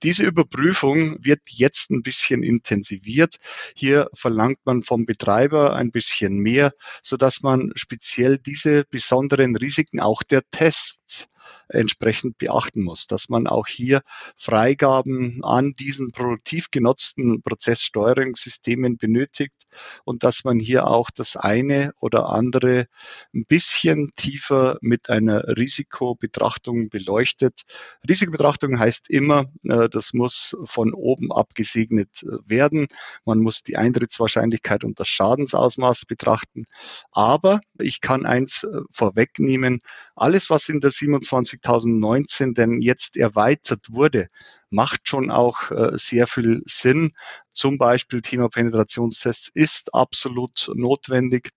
Diese 0.02 0.24
Überprüfung 0.24 1.16
wird 1.24 1.40
jetzt 1.46 1.90
ein 1.90 2.02
bisschen 2.02 2.42
intensiviert. 2.42 3.36
Hier 3.74 4.08
verlangt 4.14 4.58
man 4.64 4.82
vom 4.82 5.06
Betreiber 5.06 5.74
ein 5.74 5.90
bisschen 5.90 6.38
mehr, 6.38 6.72
so 7.02 7.16
dass 7.16 7.42
man 7.42 7.72
speziell 7.74 8.38
diese 8.38 8.84
besonderen 8.84 9.56
Risiken 9.56 10.00
auch 10.00 10.22
der 10.22 10.42
Tests 10.50 11.28
entsprechend 11.68 12.38
beachten 12.38 12.82
muss, 12.82 13.06
dass 13.06 13.28
man 13.28 13.46
auch 13.46 13.66
hier 13.66 14.02
Freigaben 14.36 15.44
an 15.44 15.74
diesen 15.74 16.12
produktiv 16.12 16.70
genutzten 16.70 17.42
Prozesssteuerungssystemen 17.42 18.96
benötigt 18.96 19.67
und 20.04 20.22
dass 20.22 20.44
man 20.44 20.58
hier 20.58 20.86
auch 20.86 21.10
das 21.10 21.36
eine 21.36 21.92
oder 22.00 22.28
andere 22.28 22.86
ein 23.34 23.44
bisschen 23.46 24.10
tiefer 24.16 24.78
mit 24.80 25.10
einer 25.10 25.44
Risikobetrachtung 25.56 26.88
beleuchtet. 26.88 27.62
Risikobetrachtung 28.08 28.78
heißt 28.78 29.10
immer, 29.10 29.46
äh, 29.64 29.88
das 29.88 30.12
muss 30.12 30.56
von 30.64 30.94
oben 30.94 31.32
abgesegnet 31.32 32.24
werden. 32.46 32.88
Man 33.24 33.40
muss 33.40 33.62
die 33.62 33.76
Eintrittswahrscheinlichkeit 33.76 34.84
und 34.84 34.98
das 34.98 35.08
Schadensausmaß 35.08 36.06
betrachten. 36.06 36.64
Aber 37.12 37.60
ich 37.78 38.00
kann 38.00 38.26
eins 38.26 38.64
äh, 38.64 38.80
vorwegnehmen, 38.90 39.80
alles, 40.16 40.50
was 40.50 40.68
in 40.68 40.80
der 40.80 40.90
27 40.90 41.58
2019 41.62 42.54
denn 42.54 42.80
jetzt 42.80 43.16
erweitert 43.16 43.86
wurde, 43.90 44.28
macht 44.70 45.08
schon 45.08 45.30
auch 45.30 45.70
äh, 45.70 45.90
sehr 45.94 46.26
viel 46.26 46.62
Sinn. 46.66 47.12
Zum 47.50 47.78
Beispiel 47.78 48.20
Thema 48.22 48.48
Penetrationstests 48.48 49.50
ist 49.52 49.94
absolut 49.94 50.70
notwendig. 50.74 51.50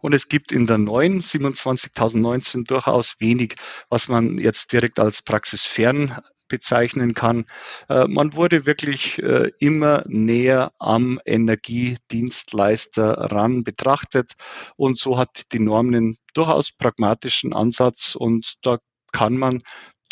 Und 0.00 0.14
es 0.14 0.28
gibt 0.28 0.50
in 0.50 0.66
der 0.66 0.78
neuen 0.78 1.22
27019 1.22 2.64
durchaus 2.64 3.20
wenig, 3.20 3.54
was 3.88 4.08
man 4.08 4.38
jetzt 4.38 4.72
direkt 4.72 4.98
als 4.98 5.22
praxisfern 5.22 6.18
bezeichnen 6.48 7.14
kann. 7.14 7.44
Äh, 7.88 8.08
man 8.08 8.34
wurde 8.34 8.66
wirklich 8.66 9.22
äh, 9.22 9.52
immer 9.58 10.02
näher 10.06 10.72
am 10.78 11.18
Energiedienstleister 11.24 13.30
ran 13.32 13.64
betrachtet 13.64 14.34
und 14.76 14.98
so 14.98 15.16
hat 15.16 15.52
die 15.52 15.60
Norm 15.60 15.86
einen 15.88 16.18
durchaus 16.34 16.72
pragmatischen 16.72 17.54
Ansatz 17.54 18.16
und 18.16 18.66
da 18.66 18.78
kann 19.12 19.38
man 19.38 19.62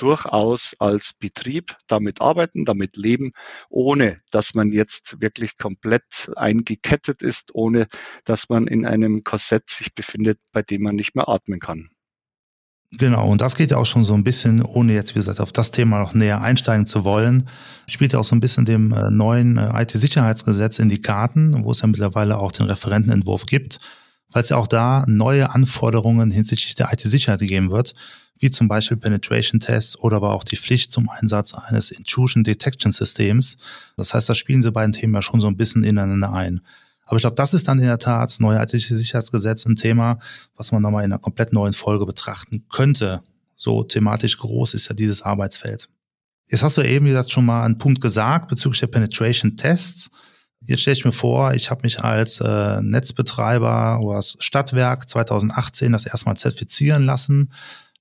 durchaus 0.01 0.75
als 0.79 1.13
Betrieb 1.13 1.77
damit 1.87 2.21
arbeiten, 2.21 2.65
damit 2.65 2.97
leben, 2.97 3.33
ohne 3.69 4.21
dass 4.31 4.55
man 4.55 4.73
jetzt 4.73 5.21
wirklich 5.21 5.59
komplett 5.59 6.31
eingekettet 6.37 7.23
ist, 7.23 7.55
ohne 7.55 7.87
dass 8.25 8.49
man 8.49 8.67
in 8.67 8.87
einem 8.87 9.25
Korsett 9.25 9.69
sich 9.69 9.95
befindet, 9.95 10.39
bei 10.53 10.63
dem 10.63 10.83
man 10.83 10.97
nicht 10.97 11.15
mehr 11.15 11.29
atmen 11.29 11.61
kann. 11.61 11.91
Genau, 12.93 13.31
und 13.31 13.41
das 13.41 13.55
geht 13.55 13.71
ja 13.71 13.77
auch 13.77 13.87
schon 13.87 14.03
so 14.03 14.15
ein 14.15 14.25
bisschen, 14.25 14.63
ohne 14.63 14.95
jetzt, 14.95 15.15
wie 15.15 15.21
gesagt, 15.21 15.39
auf 15.39 15.53
das 15.53 15.71
Thema 15.71 16.01
noch 16.01 16.13
näher 16.13 16.41
einsteigen 16.41 16.87
zu 16.87 17.05
wollen, 17.05 17.49
spielt 17.87 18.15
ja 18.15 18.19
auch 18.19 18.25
so 18.25 18.35
ein 18.35 18.41
bisschen 18.41 18.65
dem 18.65 18.93
äh, 18.93 19.11
neuen 19.11 19.59
äh, 19.59 19.83
IT-Sicherheitsgesetz 19.83 20.81
in 20.81 20.89
die 20.89 21.01
Karten, 21.01 21.63
wo 21.63 21.71
es 21.71 21.83
ja 21.83 21.87
mittlerweile 21.87 22.39
auch 22.39 22.51
den 22.51 22.67
Referentenentwurf 22.67 23.47
gibt, 23.47 23.79
weil 24.33 24.43
es 24.43 24.49
ja 24.49 24.57
auch 24.57 24.67
da 24.67 25.05
neue 25.07 25.51
Anforderungen 25.51 26.33
hinsichtlich 26.33 26.75
der 26.75 26.93
IT-Sicherheit 26.93 27.39
gegeben 27.39 27.71
wird, 27.71 27.95
wie 28.41 28.51
zum 28.51 28.69
Beispiel 28.69 28.97
Penetration-Tests 28.97 29.99
oder 29.99 30.17
aber 30.17 30.33
auch 30.33 30.45
die 30.45 30.57
Pflicht 30.57 30.91
zum 30.91 31.09
Einsatz 31.09 31.55
eines 31.55 31.91
Intrusion 31.91 32.43
Detection 32.43 32.91
Systems. 32.91 33.59
Das 33.97 34.15
heißt, 34.15 34.29
da 34.29 34.35
spielen 34.35 34.61
diese 34.61 34.73
beiden 34.73 34.93
Themen 34.93 35.15
ja 35.15 35.23
schon 35.23 35.41
so 35.41 35.47
ein 35.47 35.57
bisschen 35.57 35.85
ineinander 35.85 36.33
ein. 36.33 36.63
Aber 37.05 37.17
ich 37.17 37.23
glaube, 37.23 37.37
das 37.37 37.55
ist 37.55 37.69
dann 37.69 37.79
in 37.81 37.87
der 37.87 37.99
Tat 37.99 38.31
das 38.31 38.41
neue 38.41 38.63
IT-Sicherheitsgesetz 38.63 39.67
ein 39.67 39.77
Thema, 39.77 40.19
was 40.57 40.73
man 40.73 40.81
nochmal 40.81 41.05
in 41.05 41.13
einer 41.13 41.19
komplett 41.19 41.53
neuen 41.53 41.75
Folge 41.75 42.07
betrachten 42.07 42.65
könnte. 42.71 43.21
So 43.57 43.83
thematisch 43.83 44.39
groß 44.39 44.75
ist 44.75 44.89
ja 44.89 44.95
dieses 44.95 45.21
Arbeitsfeld. 45.21 45.89
Jetzt 46.49 46.63
hast 46.63 46.79
du 46.79 46.83
eben, 46.83 47.05
wie 47.05 47.11
gesagt, 47.11 47.31
schon 47.31 47.45
mal 47.45 47.65
einen 47.65 47.79
Punkt 47.79 48.01
gesagt 48.01 48.49
bezüglich 48.49 48.81
der 48.81 48.87
Penetration-Tests. 48.87 50.11
Jetzt 50.63 50.81
stelle 50.81 50.97
ich 50.97 51.05
mir 51.05 51.13
vor, 51.13 51.53
ich 51.55 51.71
habe 51.71 51.83
mich 51.83 52.01
als 52.01 52.41
äh, 52.41 52.81
Netzbetreiber 52.81 54.01
oder 54.01 54.17
als 54.17 54.37
Stadtwerk 54.41 55.09
2018 55.09 55.93
das 55.93 56.07
erstmal 56.07 56.37
zertifizieren 56.37 57.05
lassen. 57.05 57.53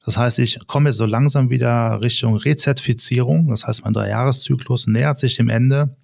Das 0.05 0.17
heißt, 0.17 0.39
ich 0.39 0.59
komme 0.67 0.93
so 0.93 1.05
langsam 1.05 1.49
wieder 1.49 2.01
Richtung 2.01 2.35
Rezertifizierung. 2.35 3.49
Das 3.49 3.67
heißt, 3.67 3.83
mein 3.83 3.93
Dreijahreszyklus 3.93 4.87
nähert 4.87 5.19
sich 5.19 5.35
dem 5.35 5.49
Ende. 5.49 5.95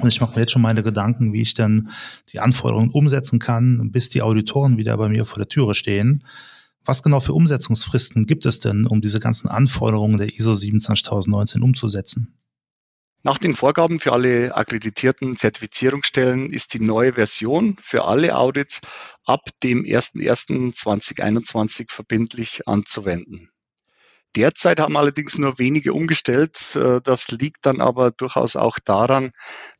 Und 0.00 0.08
ich 0.08 0.20
mache 0.20 0.34
mir 0.34 0.40
jetzt 0.40 0.52
schon 0.52 0.62
meine 0.62 0.82
Gedanken, 0.82 1.32
wie 1.32 1.42
ich 1.42 1.54
dann 1.54 1.90
die 2.32 2.40
Anforderungen 2.40 2.90
umsetzen 2.90 3.38
kann, 3.38 3.92
bis 3.92 4.08
die 4.08 4.22
Auditoren 4.22 4.76
wieder 4.76 4.96
bei 4.96 5.08
mir 5.08 5.24
vor 5.24 5.38
der 5.38 5.48
Türe 5.48 5.74
stehen. 5.74 6.24
Was 6.84 7.02
genau 7.02 7.20
für 7.20 7.32
Umsetzungsfristen 7.32 8.26
gibt 8.26 8.44
es 8.44 8.60
denn, 8.60 8.86
um 8.86 9.00
diese 9.00 9.20
ganzen 9.20 9.48
Anforderungen 9.48 10.18
der 10.18 10.34
ISO 10.34 10.54
27019 10.54 11.62
umzusetzen? 11.62 12.34
Nach 13.26 13.38
den 13.38 13.56
Vorgaben 13.56 14.00
für 14.00 14.12
alle 14.12 14.54
akkreditierten 14.54 15.38
Zertifizierungsstellen 15.38 16.52
ist 16.52 16.74
die 16.74 16.80
neue 16.80 17.14
Version 17.14 17.74
für 17.80 18.04
alle 18.04 18.36
Audits 18.36 18.82
ab 19.24 19.48
dem 19.62 19.82
01.01.2021 19.82 21.90
verbindlich 21.90 22.68
anzuwenden. 22.68 23.48
Derzeit 24.36 24.78
haben 24.78 24.98
allerdings 24.98 25.38
nur 25.38 25.58
wenige 25.58 25.94
umgestellt. 25.94 26.76
Äh, 26.76 27.00
das 27.02 27.30
liegt 27.30 27.64
dann 27.64 27.80
aber 27.80 28.10
durchaus 28.10 28.56
auch 28.56 28.78
daran, 28.78 29.30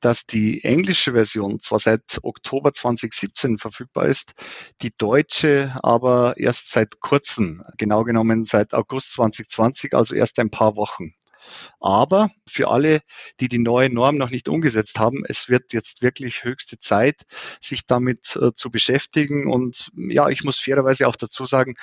dass 0.00 0.24
die 0.24 0.64
englische 0.64 1.12
Version 1.12 1.60
zwar 1.60 1.80
seit 1.80 2.20
Oktober 2.22 2.72
2017 2.72 3.58
verfügbar 3.58 4.06
ist, 4.06 4.32
die 4.80 4.92
deutsche 4.96 5.78
aber 5.82 6.38
erst 6.38 6.70
seit 6.70 6.98
kurzem, 7.00 7.62
genau 7.76 8.04
genommen 8.04 8.46
seit 8.46 8.72
August 8.72 9.12
2020, 9.12 9.92
also 9.92 10.14
erst 10.14 10.38
ein 10.38 10.48
paar 10.48 10.76
Wochen. 10.76 11.12
Aber 11.80 12.30
für 12.48 12.68
alle, 12.68 13.00
die 13.40 13.48
die 13.48 13.58
neue 13.58 13.92
Norm 13.92 14.16
noch 14.16 14.30
nicht 14.30 14.48
umgesetzt 14.48 14.98
haben, 14.98 15.24
es 15.26 15.48
wird 15.48 15.72
jetzt 15.72 16.02
wirklich 16.02 16.44
höchste 16.44 16.78
Zeit, 16.78 17.22
sich 17.60 17.86
damit 17.86 18.36
äh, 18.36 18.54
zu 18.54 18.70
beschäftigen. 18.70 19.50
Und 19.50 19.90
ja, 19.96 20.28
ich 20.28 20.44
muss 20.44 20.58
fairerweise 20.60 21.08
auch 21.08 21.16
dazu 21.16 21.44
sagen, 21.44 21.74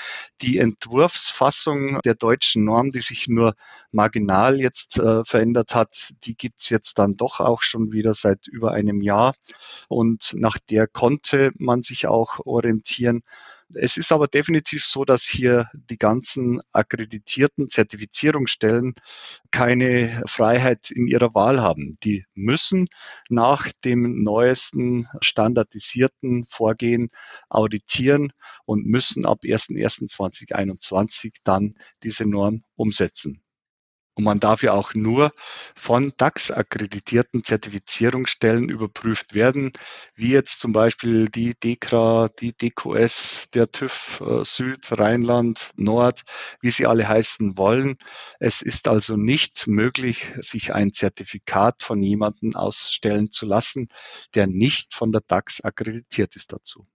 die 0.42 0.58
Entwurfsfassung 0.58 2.00
der 2.04 2.16
deutschen 2.16 2.64
Norm, 2.64 2.92
die 2.92 3.00
sich 3.00 3.28
nur 3.28 3.56
marginal 3.92 4.60
jetzt 4.60 4.98
äh, 5.00 5.24
verändert 5.24 5.76
hat, 5.76 6.14
die 6.24 6.36
gibt's 6.36 6.70
jetzt 6.70 7.00
dann 7.00 7.18
doch 7.18 7.40
auch 7.40 7.62
schon 7.62 7.92
wieder 7.92 8.14
seit 8.14 8.48
über 8.48 8.72
einem 8.72 9.02
Jahr. 9.02 9.36
Und 9.88 10.34
nach 10.36 10.58
der 10.58 10.88
konnte 10.88 11.52
man 11.58 11.84
sich 11.84 12.08
auch 12.08 12.40
orientieren. 12.46 13.24
Es 13.76 13.98
ist 13.98 14.12
aber 14.12 14.28
definitiv 14.28 14.86
so, 14.86 15.06
dass 15.06 15.24
hier 15.24 15.70
die 15.74 15.98
ganzen 15.98 16.62
akkreditierten 16.72 17.70
Zertifizierungsstellen 17.70 18.96
keine 19.52 20.24
Freiheit 20.28 20.92
in 20.92 21.08
ihrer 21.08 21.34
Wahl 21.34 21.62
haben. 21.62 21.98
Die 22.04 22.26
müssen 22.34 22.88
nach 23.30 23.72
dem 23.84 24.24
neuesten 24.24 25.08
standardisierten 25.22 26.46
Vorgehen 26.46 27.10
auditieren 27.50 28.34
und 28.66 28.86
müssen 28.86 29.26
ab 29.26 29.40
01.01.2021 29.44 31.34
dann 31.44 31.76
diese 32.04 32.26
Norm 32.26 32.64
umsetzen. 32.76 33.42
Und 34.14 34.26
man 34.26 34.40
darf 34.42 34.62
ja 34.62 34.74
auch 34.74 34.94
nur 34.94 35.32
von 35.74 36.12
DAX-akkreditierten 36.18 37.46
Zertifizierungsstellen 37.46 38.68
überprüft 38.68 39.34
werden, 39.34 39.72
wie 40.16 40.32
jetzt 40.32 40.60
zum 40.60 40.74
Beispiel 40.74 41.30
die 41.30 41.54
DEKRA, 41.56 42.30
die 42.40 42.52
DQS, 42.52 43.52
der 43.54 43.72
TÜV 43.72 44.22
äh, 44.22 44.44
Süd, 44.44 44.92
Rheinland, 44.92 45.72
Nord, 45.78 46.24
wie 46.60 46.72
sie 46.72 46.88
alle 46.88 47.08
heißen 47.08 47.58
wollen. 47.58 47.98
Es 48.40 48.62
ist 48.62 48.90
also 48.90 49.16
nicht 49.16 49.68
möglich, 49.68 50.34
sich 50.40 50.74
ein 50.74 50.92
Zertifikat 50.92 51.82
von 51.82 52.04
jemandem 52.04 52.56
ausstellen 52.56 53.32
zu 53.32 53.46
lassen, 53.46 53.88
der 54.36 54.48
nicht 54.48 54.94
von 54.94 55.14
der 55.14 55.22
DAX 55.26 55.62
akkreditiert 55.62 56.36
ist 56.36 56.52
dazu. 56.52 56.86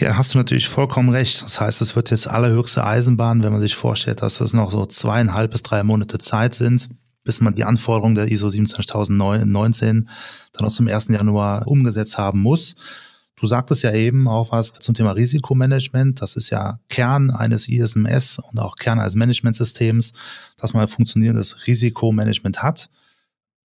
Ja, 0.00 0.16
hast 0.16 0.32
du 0.32 0.38
natürlich 0.38 0.68
vollkommen 0.68 1.08
recht. 1.08 1.42
Das 1.42 1.60
heißt, 1.60 1.80
es 1.80 1.96
wird 1.96 2.12
jetzt 2.12 2.28
allerhöchste 2.28 2.84
Eisenbahn, 2.84 3.42
wenn 3.42 3.50
man 3.50 3.60
sich 3.60 3.74
vorstellt, 3.74 4.22
dass 4.22 4.40
es 4.40 4.52
noch 4.52 4.70
so 4.70 4.86
zweieinhalb 4.86 5.50
bis 5.50 5.64
drei 5.64 5.82
Monate 5.82 6.18
Zeit 6.18 6.54
sind, 6.54 6.88
bis 7.24 7.40
man 7.40 7.56
die 7.56 7.64
Anforderungen 7.64 8.14
der 8.14 8.30
ISO 8.30 8.48
27019 8.48 10.08
dann 10.52 10.64
auch 10.64 10.70
zum 10.70 10.86
1. 10.86 11.08
Januar 11.08 11.66
umgesetzt 11.66 12.16
haben 12.16 12.38
muss. 12.40 12.76
Du 13.34 13.48
sagtest 13.48 13.82
ja 13.82 13.92
eben 13.92 14.28
auch 14.28 14.52
was 14.52 14.74
zum 14.74 14.94
Thema 14.94 15.10
Risikomanagement. 15.12 16.22
Das 16.22 16.36
ist 16.36 16.50
ja 16.50 16.78
Kern 16.88 17.32
eines 17.32 17.68
ISMS 17.68 18.38
und 18.38 18.60
auch 18.60 18.76
Kern 18.76 19.00
eines 19.00 19.16
Managementsystems, 19.16 20.12
dass 20.56 20.74
man 20.74 20.82
ein 20.82 20.88
funktionierendes 20.88 21.66
Risikomanagement 21.66 22.62
hat. 22.62 22.88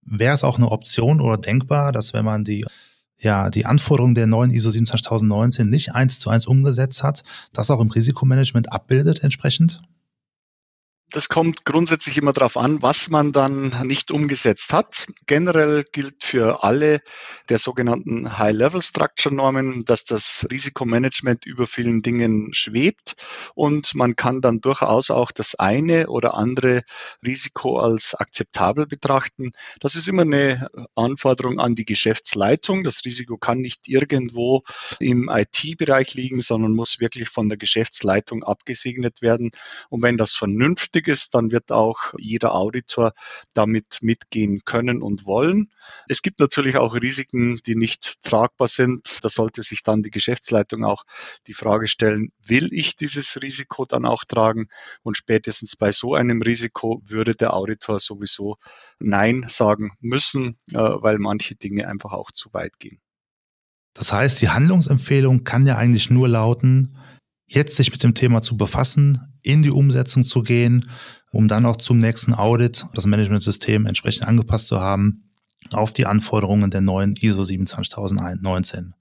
Wäre 0.02 0.34
es 0.34 0.42
auch 0.42 0.56
eine 0.56 0.72
Option 0.72 1.20
oder 1.20 1.38
denkbar, 1.38 1.92
dass 1.92 2.12
wenn 2.12 2.24
man 2.24 2.42
die 2.42 2.66
ja 3.18 3.50
die 3.50 3.66
Anforderungen 3.66 4.14
der 4.14 4.26
neuen 4.26 4.50
ISO 4.50 4.70
27019 4.70 5.68
nicht 5.68 5.94
eins 5.94 6.18
zu 6.18 6.30
eins 6.30 6.46
umgesetzt 6.46 7.02
hat, 7.02 7.22
das 7.52 7.70
auch 7.70 7.80
im 7.80 7.90
Risikomanagement 7.90 8.72
abbildet 8.72 9.22
entsprechend? 9.22 9.82
Das 11.14 11.28
kommt 11.28 11.64
grundsätzlich 11.64 12.18
immer 12.18 12.32
darauf 12.32 12.56
an, 12.56 12.82
was 12.82 13.08
man 13.08 13.30
dann 13.30 13.86
nicht 13.86 14.10
umgesetzt 14.10 14.72
hat. 14.72 15.06
Generell 15.26 15.84
gilt 15.92 16.24
für 16.24 16.64
alle 16.64 17.02
der 17.48 17.60
sogenannten 17.60 18.36
High-Level-Structure-Normen, 18.36 19.84
dass 19.84 20.04
das 20.04 20.44
Risikomanagement 20.50 21.46
über 21.46 21.68
vielen 21.68 22.02
Dingen 22.02 22.52
schwebt 22.52 23.14
und 23.54 23.94
man 23.94 24.16
kann 24.16 24.40
dann 24.40 24.60
durchaus 24.60 25.12
auch 25.12 25.30
das 25.30 25.54
eine 25.54 26.08
oder 26.08 26.34
andere 26.34 26.82
Risiko 27.24 27.78
als 27.78 28.16
akzeptabel 28.16 28.88
betrachten. 28.88 29.52
Das 29.78 29.94
ist 29.94 30.08
immer 30.08 30.22
eine 30.22 30.68
Anforderung 30.96 31.60
an 31.60 31.76
die 31.76 31.84
Geschäftsleitung. 31.84 32.82
Das 32.82 33.04
Risiko 33.04 33.38
kann 33.38 33.58
nicht 33.58 33.86
irgendwo 33.86 34.64
im 34.98 35.30
IT-Bereich 35.32 36.14
liegen, 36.14 36.42
sondern 36.42 36.72
muss 36.72 36.98
wirklich 36.98 37.28
von 37.28 37.48
der 37.48 37.56
Geschäftsleitung 37.56 38.42
abgesegnet 38.42 39.22
werden. 39.22 39.52
Und 39.90 40.02
wenn 40.02 40.18
das 40.18 40.34
vernünftig 40.34 41.03
nötig 41.04 41.08
ist, 41.08 41.34
dann 41.34 41.52
wird 41.52 41.70
auch 41.70 42.14
jeder 42.18 42.54
Auditor 42.54 43.12
damit 43.54 43.98
mitgehen 44.02 44.60
können 44.64 45.02
und 45.02 45.26
wollen. 45.26 45.70
Es 46.08 46.22
gibt 46.22 46.40
natürlich 46.40 46.76
auch 46.76 46.94
Risiken, 46.94 47.60
die 47.66 47.76
nicht 47.76 48.22
tragbar 48.22 48.68
sind. 48.68 49.18
Da 49.22 49.28
sollte 49.28 49.62
sich 49.62 49.82
dann 49.82 50.02
die 50.02 50.10
Geschäftsleitung 50.10 50.84
auch 50.84 51.04
die 51.46 51.54
Frage 51.54 51.86
stellen, 51.86 52.30
will 52.44 52.72
ich 52.72 52.96
dieses 52.96 53.40
Risiko 53.42 53.84
dann 53.84 54.06
auch 54.06 54.24
tragen? 54.24 54.68
Und 55.02 55.16
spätestens 55.16 55.76
bei 55.76 55.92
so 55.92 56.14
einem 56.14 56.42
Risiko 56.42 57.02
würde 57.04 57.32
der 57.32 57.54
Auditor 57.54 58.00
sowieso 58.00 58.56
Nein 58.98 59.44
sagen 59.48 59.92
müssen, 60.00 60.56
äh, 60.72 60.78
weil 60.78 61.18
manche 61.18 61.54
Dinge 61.54 61.88
einfach 61.88 62.12
auch 62.12 62.30
zu 62.30 62.52
weit 62.52 62.78
gehen. 62.78 63.00
Das 63.94 64.12
heißt, 64.12 64.40
die 64.40 64.48
Handlungsempfehlung 64.48 65.44
kann 65.44 65.66
ja 65.66 65.76
eigentlich 65.76 66.10
nur 66.10 66.28
lauten, 66.28 66.98
jetzt 67.46 67.76
sich 67.76 67.90
mit 67.90 68.02
dem 68.02 68.14
Thema 68.14 68.42
zu 68.42 68.56
befassen, 68.56 69.38
in 69.42 69.62
die 69.62 69.70
Umsetzung 69.70 70.24
zu 70.24 70.42
gehen, 70.42 70.88
um 71.30 71.48
dann 71.48 71.66
auch 71.66 71.76
zum 71.76 71.98
nächsten 71.98 72.34
Audit 72.34 72.86
das 72.94 73.06
Managementsystem 73.06 73.86
entsprechend 73.86 74.26
angepasst 74.26 74.66
zu 74.66 74.80
haben 74.80 75.30
auf 75.72 75.92
die 75.92 76.06
Anforderungen 76.06 76.70
der 76.70 76.80
neuen 76.80 77.16
ISO 77.16 77.44
27019. 77.44 78.94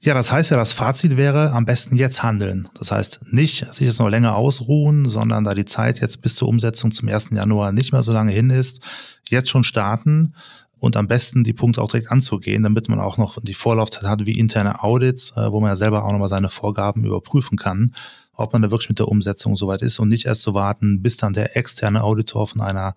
Ja, 0.00 0.14
das 0.14 0.30
heißt 0.30 0.52
ja, 0.52 0.56
das 0.56 0.72
Fazit 0.72 1.16
wäre 1.16 1.50
am 1.50 1.64
besten 1.64 1.96
jetzt 1.96 2.22
handeln. 2.22 2.68
Das 2.74 2.92
heißt 2.92 3.32
nicht 3.32 3.72
sich 3.74 3.88
jetzt 3.88 3.98
noch 3.98 4.08
länger 4.08 4.36
ausruhen, 4.36 5.08
sondern 5.08 5.42
da 5.42 5.54
die 5.54 5.64
Zeit 5.64 6.00
jetzt 6.00 6.22
bis 6.22 6.36
zur 6.36 6.48
Umsetzung 6.48 6.92
zum 6.92 7.08
1. 7.08 7.30
Januar 7.30 7.72
nicht 7.72 7.90
mehr 7.90 8.04
so 8.04 8.12
lange 8.12 8.30
hin 8.30 8.50
ist, 8.50 8.80
jetzt 9.28 9.50
schon 9.50 9.64
starten 9.64 10.34
und 10.78 10.96
am 10.96 11.06
besten 11.06 11.44
die 11.44 11.52
Punkte 11.52 11.82
auch 11.82 11.88
direkt 11.88 12.10
anzugehen, 12.10 12.62
damit 12.62 12.88
man 12.88 13.00
auch 13.00 13.16
noch 13.18 13.38
die 13.42 13.54
Vorlaufzeit 13.54 14.04
hat 14.04 14.26
wie 14.26 14.38
interne 14.38 14.82
Audits, 14.82 15.32
äh, 15.36 15.50
wo 15.50 15.60
man 15.60 15.70
ja 15.70 15.76
selber 15.76 16.04
auch 16.04 16.12
nochmal 16.12 16.28
seine 16.28 16.48
Vorgaben 16.48 17.04
überprüfen 17.04 17.58
kann, 17.58 17.94
ob 18.32 18.52
man 18.52 18.62
da 18.62 18.70
wirklich 18.70 18.88
mit 18.88 18.98
der 18.98 19.08
Umsetzung 19.08 19.56
soweit 19.56 19.82
ist 19.82 19.98
und 19.98 20.08
nicht 20.08 20.26
erst 20.26 20.42
zu 20.42 20.54
warten, 20.54 21.02
bis 21.02 21.16
dann 21.16 21.32
der 21.32 21.56
externe 21.56 22.02
Auditor 22.02 22.46
von 22.46 22.60
einer 22.60 22.94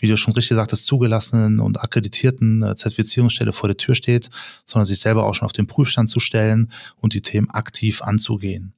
wie 0.00 0.08
du 0.08 0.16
schon 0.16 0.32
richtig 0.32 0.56
sagtest, 0.56 0.86
zugelassenen 0.86 1.60
und 1.60 1.82
akkreditierten 1.82 2.62
äh, 2.62 2.74
Zertifizierungsstelle 2.74 3.52
vor 3.52 3.68
der 3.68 3.76
Tür 3.76 3.94
steht, 3.94 4.30
sondern 4.64 4.86
sich 4.86 4.98
selber 4.98 5.26
auch 5.26 5.34
schon 5.34 5.46
auf 5.46 5.52
den 5.52 5.66
Prüfstand 5.66 6.08
zu 6.08 6.20
stellen 6.20 6.72
und 6.96 7.14
die 7.14 7.20
Themen 7.20 7.50
aktiv 7.50 8.02
anzugehen. 8.02 8.72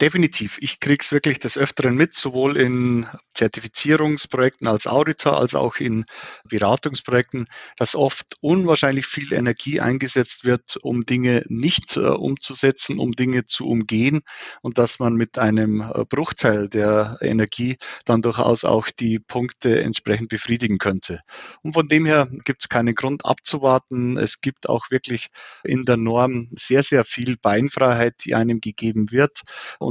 Definitiv. 0.00 0.56
Ich 0.62 0.80
kriege 0.80 1.02
es 1.02 1.12
wirklich 1.12 1.40
des 1.40 1.58
Öfteren 1.58 1.94
mit, 1.94 2.14
sowohl 2.14 2.56
in 2.56 3.06
Zertifizierungsprojekten 3.34 4.66
als 4.66 4.86
Auditor 4.86 5.36
als 5.36 5.54
auch 5.54 5.76
in 5.76 6.06
Beratungsprojekten, 6.48 7.46
dass 7.76 7.94
oft 7.94 8.36
unwahrscheinlich 8.40 9.04
viel 9.04 9.34
Energie 9.34 9.78
eingesetzt 9.78 10.46
wird, 10.46 10.78
um 10.80 11.04
Dinge 11.04 11.42
nicht 11.48 11.98
äh, 11.98 12.00
umzusetzen, 12.00 12.98
um 12.98 13.12
Dinge 13.12 13.44
zu 13.44 13.66
umgehen 13.66 14.22
und 14.62 14.78
dass 14.78 15.00
man 15.00 15.16
mit 15.16 15.36
einem 15.36 15.82
äh, 15.82 16.06
Bruchteil 16.06 16.70
der 16.70 17.18
Energie 17.20 17.76
dann 18.06 18.22
durchaus 18.22 18.64
auch 18.64 18.88
die 18.88 19.18
Punkte 19.18 19.82
entsprechend 19.82 20.30
befriedigen 20.30 20.78
könnte. 20.78 21.20
Und 21.62 21.74
von 21.74 21.88
dem 21.88 22.06
her 22.06 22.26
gibt 22.44 22.62
es 22.62 22.68
keinen 22.70 22.94
Grund 22.94 23.26
abzuwarten. 23.26 24.16
Es 24.16 24.40
gibt 24.40 24.66
auch 24.66 24.90
wirklich 24.90 25.28
in 25.62 25.84
der 25.84 25.98
Norm 25.98 26.48
sehr, 26.56 26.82
sehr 26.82 27.04
viel 27.04 27.36
Beinfreiheit, 27.36 28.14
die 28.24 28.34
einem 28.34 28.62
gegeben 28.62 29.10
wird. 29.10 29.42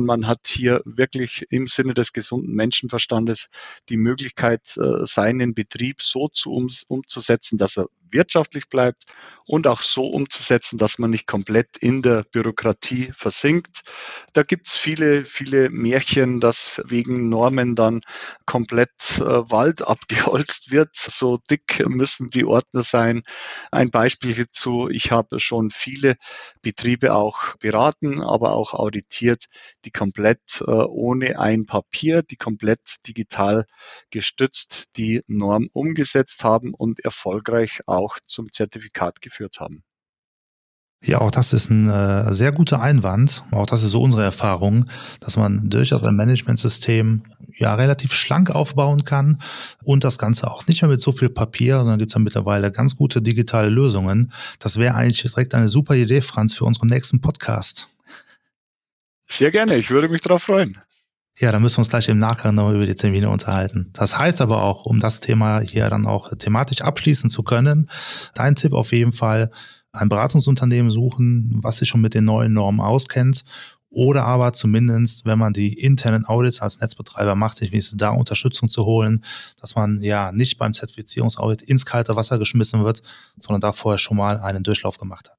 Man 0.06 0.28
hat 0.28 0.48
hier 0.48 0.82
wirklich 0.86 1.46
im 1.50 1.68
Sinne 1.68 1.94
des 1.94 2.14
gesunden 2.14 2.54
Menschenverstandes 2.54 3.50
die 3.90 3.98
Möglichkeit, 3.98 4.78
äh, 4.78 5.06
seinen 5.06 5.54
Betrieb 5.54 6.02
so 6.02 6.28
zu 6.28 6.52
um, 6.52 6.68
umzusetzen, 6.88 7.58
dass 7.58 7.78
er 7.78 7.88
wirtschaftlich 8.12 8.69
bleibt 8.69 9.06
und 9.45 9.65
auch 9.67 9.82
so 9.82 10.06
umzusetzen, 10.06 10.78
dass 10.78 11.00
man 11.00 11.10
nicht 11.10 11.26
komplett 11.26 11.78
in 11.78 12.02
der 12.02 12.24
Bürokratie 12.32 13.12
versinkt. 13.12 13.82
Da 14.34 14.43
gibt 14.43 14.67
es 14.67 14.78
viele, 14.78 15.26
viele 15.26 15.69
Märchen, 15.69 16.39
dass 16.39 16.82
wegen 16.86 17.30
Normen 17.30 17.76
dann 17.76 18.02
komplett 18.45 19.17
äh, 19.17 19.24
Wald 19.24 19.82
abgeholzt 19.88 20.72
wird. 20.72 20.95
So 20.95 21.38
dick 21.50 21.84
müssen 21.88 22.30
die 22.30 22.45
Ordner 22.45 22.84
sein. 22.84 23.24
Ein 23.72 23.89
Beispiel 23.89 24.34
hierzu, 24.34 24.89
ich 24.89 25.12
habe 25.12 25.39
schon 25.39 25.72
viele 25.72 26.15
Betriebe 26.62 27.13
auch 27.13 27.56
beraten, 27.58 28.22
aber 28.22 28.54
auch 28.54 28.74
auditiert, 28.74 29.45
die 29.86 29.91
komplett 29.91 30.62
äh, 30.62 30.72
ohne 30.72 31.39
ein 31.39 31.65
Papier, 31.65 32.22
die 32.22 32.38
komplett 32.38 32.98
digital 33.08 33.65
gestützt 34.12 34.89
die 34.98 35.22
Norm 35.28 35.69
umgesetzt 35.74 36.43
haben 36.43 36.74
und 36.74 37.00
erfolgreich 37.00 37.82
auch 37.86 37.99
auch 38.00 38.18
zum 38.26 38.52
Zertifikat 38.52 39.22
geführt 39.22 39.60
haben. 39.60 39.84
Ja, 41.02 41.22
auch 41.22 41.32
das 41.32 41.54
ist 41.54 41.70
ein 41.70 41.90
äh, 41.90 42.34
sehr 42.34 42.52
guter 42.52 42.82
Einwand. 42.82 43.44
Auch 43.52 43.66
das 43.66 43.84
ist 43.84 43.92
so 43.92 44.02
unsere 44.02 44.24
Erfahrung, 44.24 44.84
dass 45.22 45.38
man 45.38 45.70
durchaus 45.70 46.04
ein 46.04 46.16
Managementsystem 46.16 47.24
ja 47.56 47.74
relativ 47.76 48.12
schlank 48.12 48.50
aufbauen 48.52 49.06
kann 49.06 49.42
und 49.84 50.04
das 50.04 50.18
Ganze 50.18 50.52
auch 50.52 50.68
nicht 50.68 50.82
mehr 50.82 50.92
mit 50.92 51.00
so 51.00 51.14
viel 51.14 51.30
Papier, 51.30 51.78
sondern 51.78 52.00
gibt 52.00 52.12
es 52.12 52.16
ja 52.16 52.20
mittlerweile 52.20 52.70
ganz 52.72 52.98
gute 52.98 53.22
digitale 53.22 53.70
Lösungen. 53.70 54.34
Das 54.60 54.78
wäre 54.78 54.96
eigentlich 54.96 55.22
direkt 55.22 55.56
eine 55.56 55.70
super 55.70 55.96
Idee, 55.96 56.22
Franz, 56.22 56.56
für 56.56 56.66
unseren 56.66 56.88
nächsten 56.88 57.22
Podcast. 57.22 57.88
Sehr 59.26 59.52
gerne, 59.52 59.78
ich 59.78 59.92
würde 59.92 60.10
mich 60.10 60.22
darauf 60.22 60.44
freuen. 60.44 60.82
Ja, 61.39 61.54
dann 61.54 61.62
müssen 61.62 61.78
wir 61.78 61.80
uns 61.80 61.89
gleich 61.89 62.10
im 62.10 62.19
Nachgang 62.19 62.54
nochmal 62.54 62.75
über 62.75 62.86
die 62.86 62.95
Termine 62.95 63.30
unterhalten. 63.30 63.91
Das 63.93 64.17
heißt 64.17 64.41
aber 64.41 64.62
auch, 64.62 64.86
um 64.86 64.99
das 64.99 65.21
Thema 65.21 65.62
hier 65.62 65.89
dann 65.89 66.06
auch 66.06 66.36
thematisch 66.38 66.82
abschließen 66.82 67.30
zu 67.30 67.43
können, 67.43 67.89
dein 68.34 68.56
Tipp 68.56 68.73
auf 68.73 68.91
jeden 68.91 69.13
Fall, 69.13 69.49
ein 69.93 70.10
Beratungsunternehmen 70.10 70.91
suchen, 70.91 71.60
was 71.63 71.78
sich 71.78 71.89
schon 71.89 72.02
mit 72.02 72.13
den 72.13 72.25
neuen 72.25 72.54
Normen 72.54 72.82
auskennt 72.82 73.43
oder 73.89 74.25
aber 74.25 74.54
zumindest, 74.54 75.25
wenn 75.25 75.39
man 75.39 75.54
die 75.54 75.73
internen 75.73 76.25
Audits 76.25 76.62
als 76.62 76.80
Netzbetreiber 76.80 77.36
macht, 77.36 77.58
sich 77.58 77.71
wenigstens 77.71 77.97
da 77.97 78.10
Unterstützung 78.10 78.69
zu 78.69 78.86
holen, 78.86 79.23
dass 79.60 79.75
man 79.75 80.04
ja 80.04 80.32
nicht 80.32 80.58
beim 80.58 80.73
Zertifizierungsaudit 80.73 81.63
ins 81.63 81.86
kalte 81.86 82.15
Wasser 82.15 82.38
geschmissen 82.38 82.84
wird, 82.84 83.02
sondern 83.39 83.62
da 83.62 83.71
vorher 83.71 83.97
schon 83.97 84.17
mal 84.17 84.39
einen 84.39 84.63
Durchlauf 84.63 84.97
gemacht 84.97 85.30
hat 85.30 85.38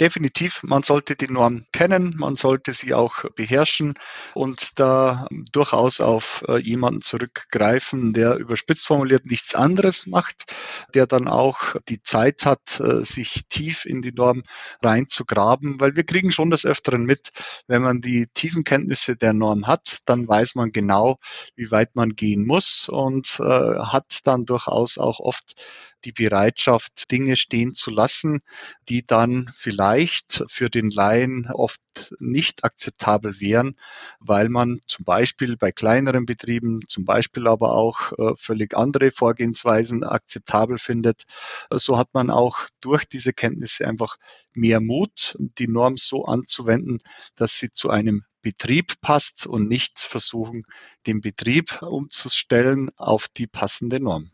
definitiv, 0.00 0.62
man 0.62 0.82
sollte 0.82 1.14
die 1.14 1.30
Norm 1.30 1.66
kennen, 1.72 2.14
man 2.16 2.36
sollte 2.36 2.72
sie 2.72 2.94
auch 2.94 3.24
beherrschen 3.36 3.94
und 4.34 4.80
da 4.80 5.26
durchaus 5.52 6.00
auf 6.00 6.42
äh, 6.48 6.56
jemanden 6.58 7.02
zurückgreifen, 7.02 8.12
der 8.12 8.36
überspitzt 8.36 8.86
formuliert 8.86 9.26
nichts 9.26 9.54
anderes 9.54 10.06
macht, 10.06 10.52
der 10.94 11.06
dann 11.06 11.28
auch 11.28 11.76
die 11.88 12.02
Zeit 12.02 12.46
hat, 12.46 12.80
äh, 12.80 13.04
sich 13.04 13.42
tief 13.48 13.84
in 13.84 14.00
die 14.00 14.12
Norm 14.12 14.42
reinzugraben, 14.82 15.80
weil 15.80 15.94
wir 15.96 16.04
kriegen 16.04 16.32
schon 16.32 16.50
des 16.50 16.64
Öfteren 16.64 17.04
mit, 17.04 17.28
wenn 17.66 17.82
man 17.82 18.00
die 18.00 18.26
tiefen 18.32 18.64
Kenntnisse 18.64 19.16
der 19.16 19.34
Norm 19.34 19.66
hat, 19.66 19.98
dann 20.06 20.26
weiß 20.26 20.54
man 20.54 20.72
genau, 20.72 21.18
wie 21.56 21.70
weit 21.70 21.94
man 21.94 22.10
gehen 22.16 22.46
muss 22.46 22.88
und 22.88 23.38
äh, 23.40 23.44
hat 23.44 24.20
dann 24.24 24.46
durchaus 24.46 24.96
auch 24.96 25.20
oft 25.20 25.62
die 26.04 26.12
Bereitschaft, 26.12 27.10
Dinge 27.10 27.36
stehen 27.36 27.74
zu 27.74 27.90
lassen, 27.90 28.40
die 28.88 29.06
dann 29.06 29.50
vielleicht 29.54 30.44
für 30.48 30.70
den 30.70 30.90
Laien 30.90 31.50
oft 31.52 31.80
nicht 32.18 32.64
akzeptabel 32.64 33.40
wären, 33.40 33.76
weil 34.18 34.48
man 34.48 34.80
zum 34.86 35.04
Beispiel 35.04 35.56
bei 35.56 35.72
kleineren 35.72 36.26
Betrieben, 36.26 36.80
zum 36.88 37.04
Beispiel 37.04 37.46
aber 37.46 37.72
auch 37.72 38.12
äh, 38.18 38.34
völlig 38.36 38.76
andere 38.76 39.10
Vorgehensweisen 39.10 40.04
akzeptabel 40.04 40.78
findet. 40.78 41.24
So 41.70 41.98
hat 41.98 42.08
man 42.12 42.30
auch 42.30 42.58
durch 42.80 43.04
diese 43.04 43.32
Kenntnisse 43.32 43.86
einfach 43.86 44.16
mehr 44.54 44.80
Mut, 44.80 45.36
die 45.38 45.68
Norm 45.68 45.96
so 45.96 46.24
anzuwenden, 46.24 47.00
dass 47.34 47.58
sie 47.58 47.72
zu 47.72 47.90
einem 47.90 48.24
Betrieb 48.42 49.00
passt 49.02 49.46
und 49.46 49.68
nicht 49.68 49.98
versuchen, 49.98 50.64
den 51.06 51.20
Betrieb 51.20 51.82
umzustellen 51.82 52.90
auf 52.96 53.28
die 53.28 53.46
passende 53.46 54.00
Norm. 54.00 54.30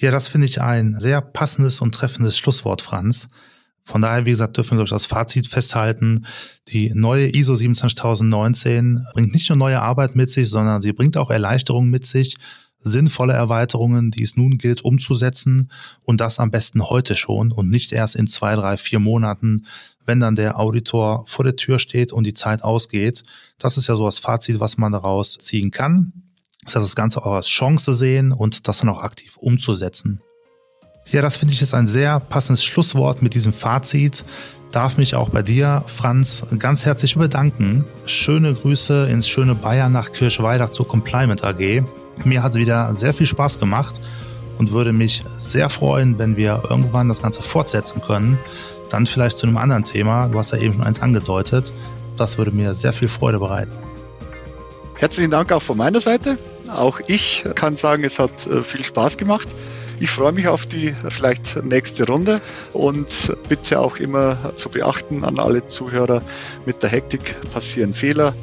Ja, 0.00 0.12
das 0.12 0.28
finde 0.28 0.46
ich 0.46 0.60
ein 0.60 0.98
sehr 1.00 1.20
passendes 1.20 1.80
und 1.80 1.92
treffendes 1.92 2.38
Schlusswort, 2.38 2.82
Franz. 2.82 3.26
Von 3.82 4.00
daher, 4.00 4.26
wie 4.26 4.30
gesagt, 4.30 4.56
dürfen 4.56 4.72
wir 4.72 4.78
durch 4.78 4.90
das 4.90 5.06
Fazit 5.06 5.48
festhalten. 5.48 6.24
Die 6.68 6.92
neue 6.94 7.34
ISO 7.34 7.56
27019 7.56 9.04
bringt 9.12 9.32
nicht 9.32 9.48
nur 9.48 9.56
neue 9.56 9.82
Arbeit 9.82 10.14
mit 10.14 10.30
sich, 10.30 10.50
sondern 10.50 10.82
sie 10.82 10.92
bringt 10.92 11.16
auch 11.16 11.30
Erleichterungen 11.30 11.90
mit 11.90 12.06
sich, 12.06 12.36
sinnvolle 12.78 13.32
Erweiterungen, 13.32 14.12
die 14.12 14.22
es 14.22 14.36
nun 14.36 14.56
gilt 14.56 14.82
umzusetzen 14.82 15.68
und 16.04 16.20
das 16.20 16.38
am 16.38 16.52
besten 16.52 16.88
heute 16.88 17.16
schon 17.16 17.50
und 17.50 17.68
nicht 17.68 17.90
erst 17.90 18.14
in 18.14 18.28
zwei, 18.28 18.54
drei, 18.54 18.76
vier 18.76 19.00
Monaten, 19.00 19.66
wenn 20.06 20.20
dann 20.20 20.36
der 20.36 20.60
Auditor 20.60 21.24
vor 21.26 21.44
der 21.44 21.56
Tür 21.56 21.80
steht 21.80 22.12
und 22.12 22.24
die 22.24 22.34
Zeit 22.34 22.62
ausgeht. 22.62 23.24
Das 23.58 23.76
ist 23.76 23.88
ja 23.88 23.96
so 23.96 24.04
das 24.04 24.20
Fazit, 24.20 24.60
was 24.60 24.78
man 24.78 24.92
daraus 24.92 25.38
ziehen 25.38 25.72
kann. 25.72 26.27
Das 26.68 26.76
heißt, 26.76 26.84
das 26.84 26.96
Ganze 26.96 27.24
auch 27.24 27.32
als 27.32 27.46
Chance 27.46 27.94
sehen 27.94 28.32
und 28.32 28.68
das 28.68 28.78
dann 28.78 28.90
auch 28.90 29.02
aktiv 29.02 29.36
umzusetzen. 29.38 30.20
Ja, 31.10 31.22
das 31.22 31.36
finde 31.36 31.54
ich 31.54 31.62
ist 31.62 31.72
ein 31.72 31.86
sehr 31.86 32.20
passendes 32.20 32.62
Schlusswort 32.62 33.22
mit 33.22 33.32
diesem 33.32 33.54
Fazit. 33.54 34.24
Darf 34.70 34.98
mich 34.98 35.14
auch 35.14 35.30
bei 35.30 35.40
dir, 35.40 35.82
Franz, 35.86 36.44
ganz 36.58 36.84
herzlich 36.84 37.16
bedanken. 37.16 37.86
Schöne 38.04 38.52
Grüße 38.52 39.08
ins 39.08 39.26
schöne 39.26 39.54
Bayern 39.54 39.92
nach 39.92 40.12
Kirchweidach 40.12 40.68
zur 40.68 40.86
Compliant 40.86 41.42
AG. 41.42 41.82
Mir 42.24 42.42
hat 42.42 42.52
es 42.52 42.58
wieder 42.58 42.94
sehr 42.94 43.14
viel 43.14 43.26
Spaß 43.26 43.58
gemacht 43.58 44.02
und 44.58 44.72
würde 44.72 44.92
mich 44.92 45.24
sehr 45.38 45.70
freuen, 45.70 46.18
wenn 46.18 46.36
wir 46.36 46.64
irgendwann 46.68 47.08
das 47.08 47.22
Ganze 47.22 47.42
fortsetzen 47.42 48.02
können. 48.02 48.38
Dann 48.90 49.06
vielleicht 49.06 49.38
zu 49.38 49.46
einem 49.46 49.56
anderen 49.56 49.84
Thema. 49.84 50.28
Du 50.28 50.38
hast 50.38 50.52
ja 50.52 50.58
eben 50.58 50.74
schon 50.74 50.84
eins 50.84 51.00
angedeutet. 51.00 51.72
Das 52.18 52.36
würde 52.36 52.50
mir 52.50 52.74
sehr 52.74 52.92
viel 52.92 53.08
Freude 53.08 53.38
bereiten. 53.38 53.72
Herzlichen 54.98 55.30
Dank 55.30 55.52
auch 55.52 55.62
von 55.62 55.78
meiner 55.78 56.00
Seite. 56.00 56.36
Auch 56.68 57.00
ich 57.06 57.44
kann 57.54 57.76
sagen, 57.76 58.04
es 58.04 58.18
hat 58.18 58.46
äh, 58.46 58.62
viel 58.62 58.84
Spaß 58.84 59.16
gemacht. 59.16 59.48
Ich 60.00 60.10
freue 60.10 60.32
mich 60.32 60.46
auf 60.48 60.66
die 60.66 60.94
vielleicht 61.08 61.64
nächste 61.64 62.06
Runde 62.06 62.40
und 62.72 63.36
bitte 63.48 63.80
auch 63.80 63.96
immer 63.96 64.52
zu 64.54 64.68
beachten 64.68 65.24
an 65.24 65.38
alle 65.38 65.66
Zuhörer, 65.66 66.22
mit 66.66 66.82
der 66.82 66.90
Hektik 66.90 67.36
passieren 67.52 67.94
Fehler. 67.94 68.34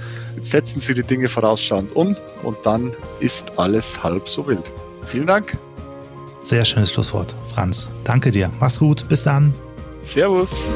Setzen 0.42 0.82
Sie 0.82 0.94
die 0.94 1.04
Dinge 1.04 1.30
vorausschauend 1.30 1.96
um 1.96 2.18
und 2.44 2.58
dann 2.64 2.94
ist 3.20 3.54
alles 3.58 4.04
halb 4.04 4.28
so 4.28 4.48
wild. 4.48 4.70
Vielen 5.08 5.28
Dank. 5.28 5.58
Sehr 6.42 6.66
schönes 6.66 6.92
Schlusswort, 6.92 7.34
Franz. 7.54 7.90
Danke 8.04 8.32
dir. 8.32 8.52
Mach's 8.60 8.80
gut. 8.80 9.08
Bis 9.08 9.24
dann. 9.24 9.54
Servus. 10.02 10.72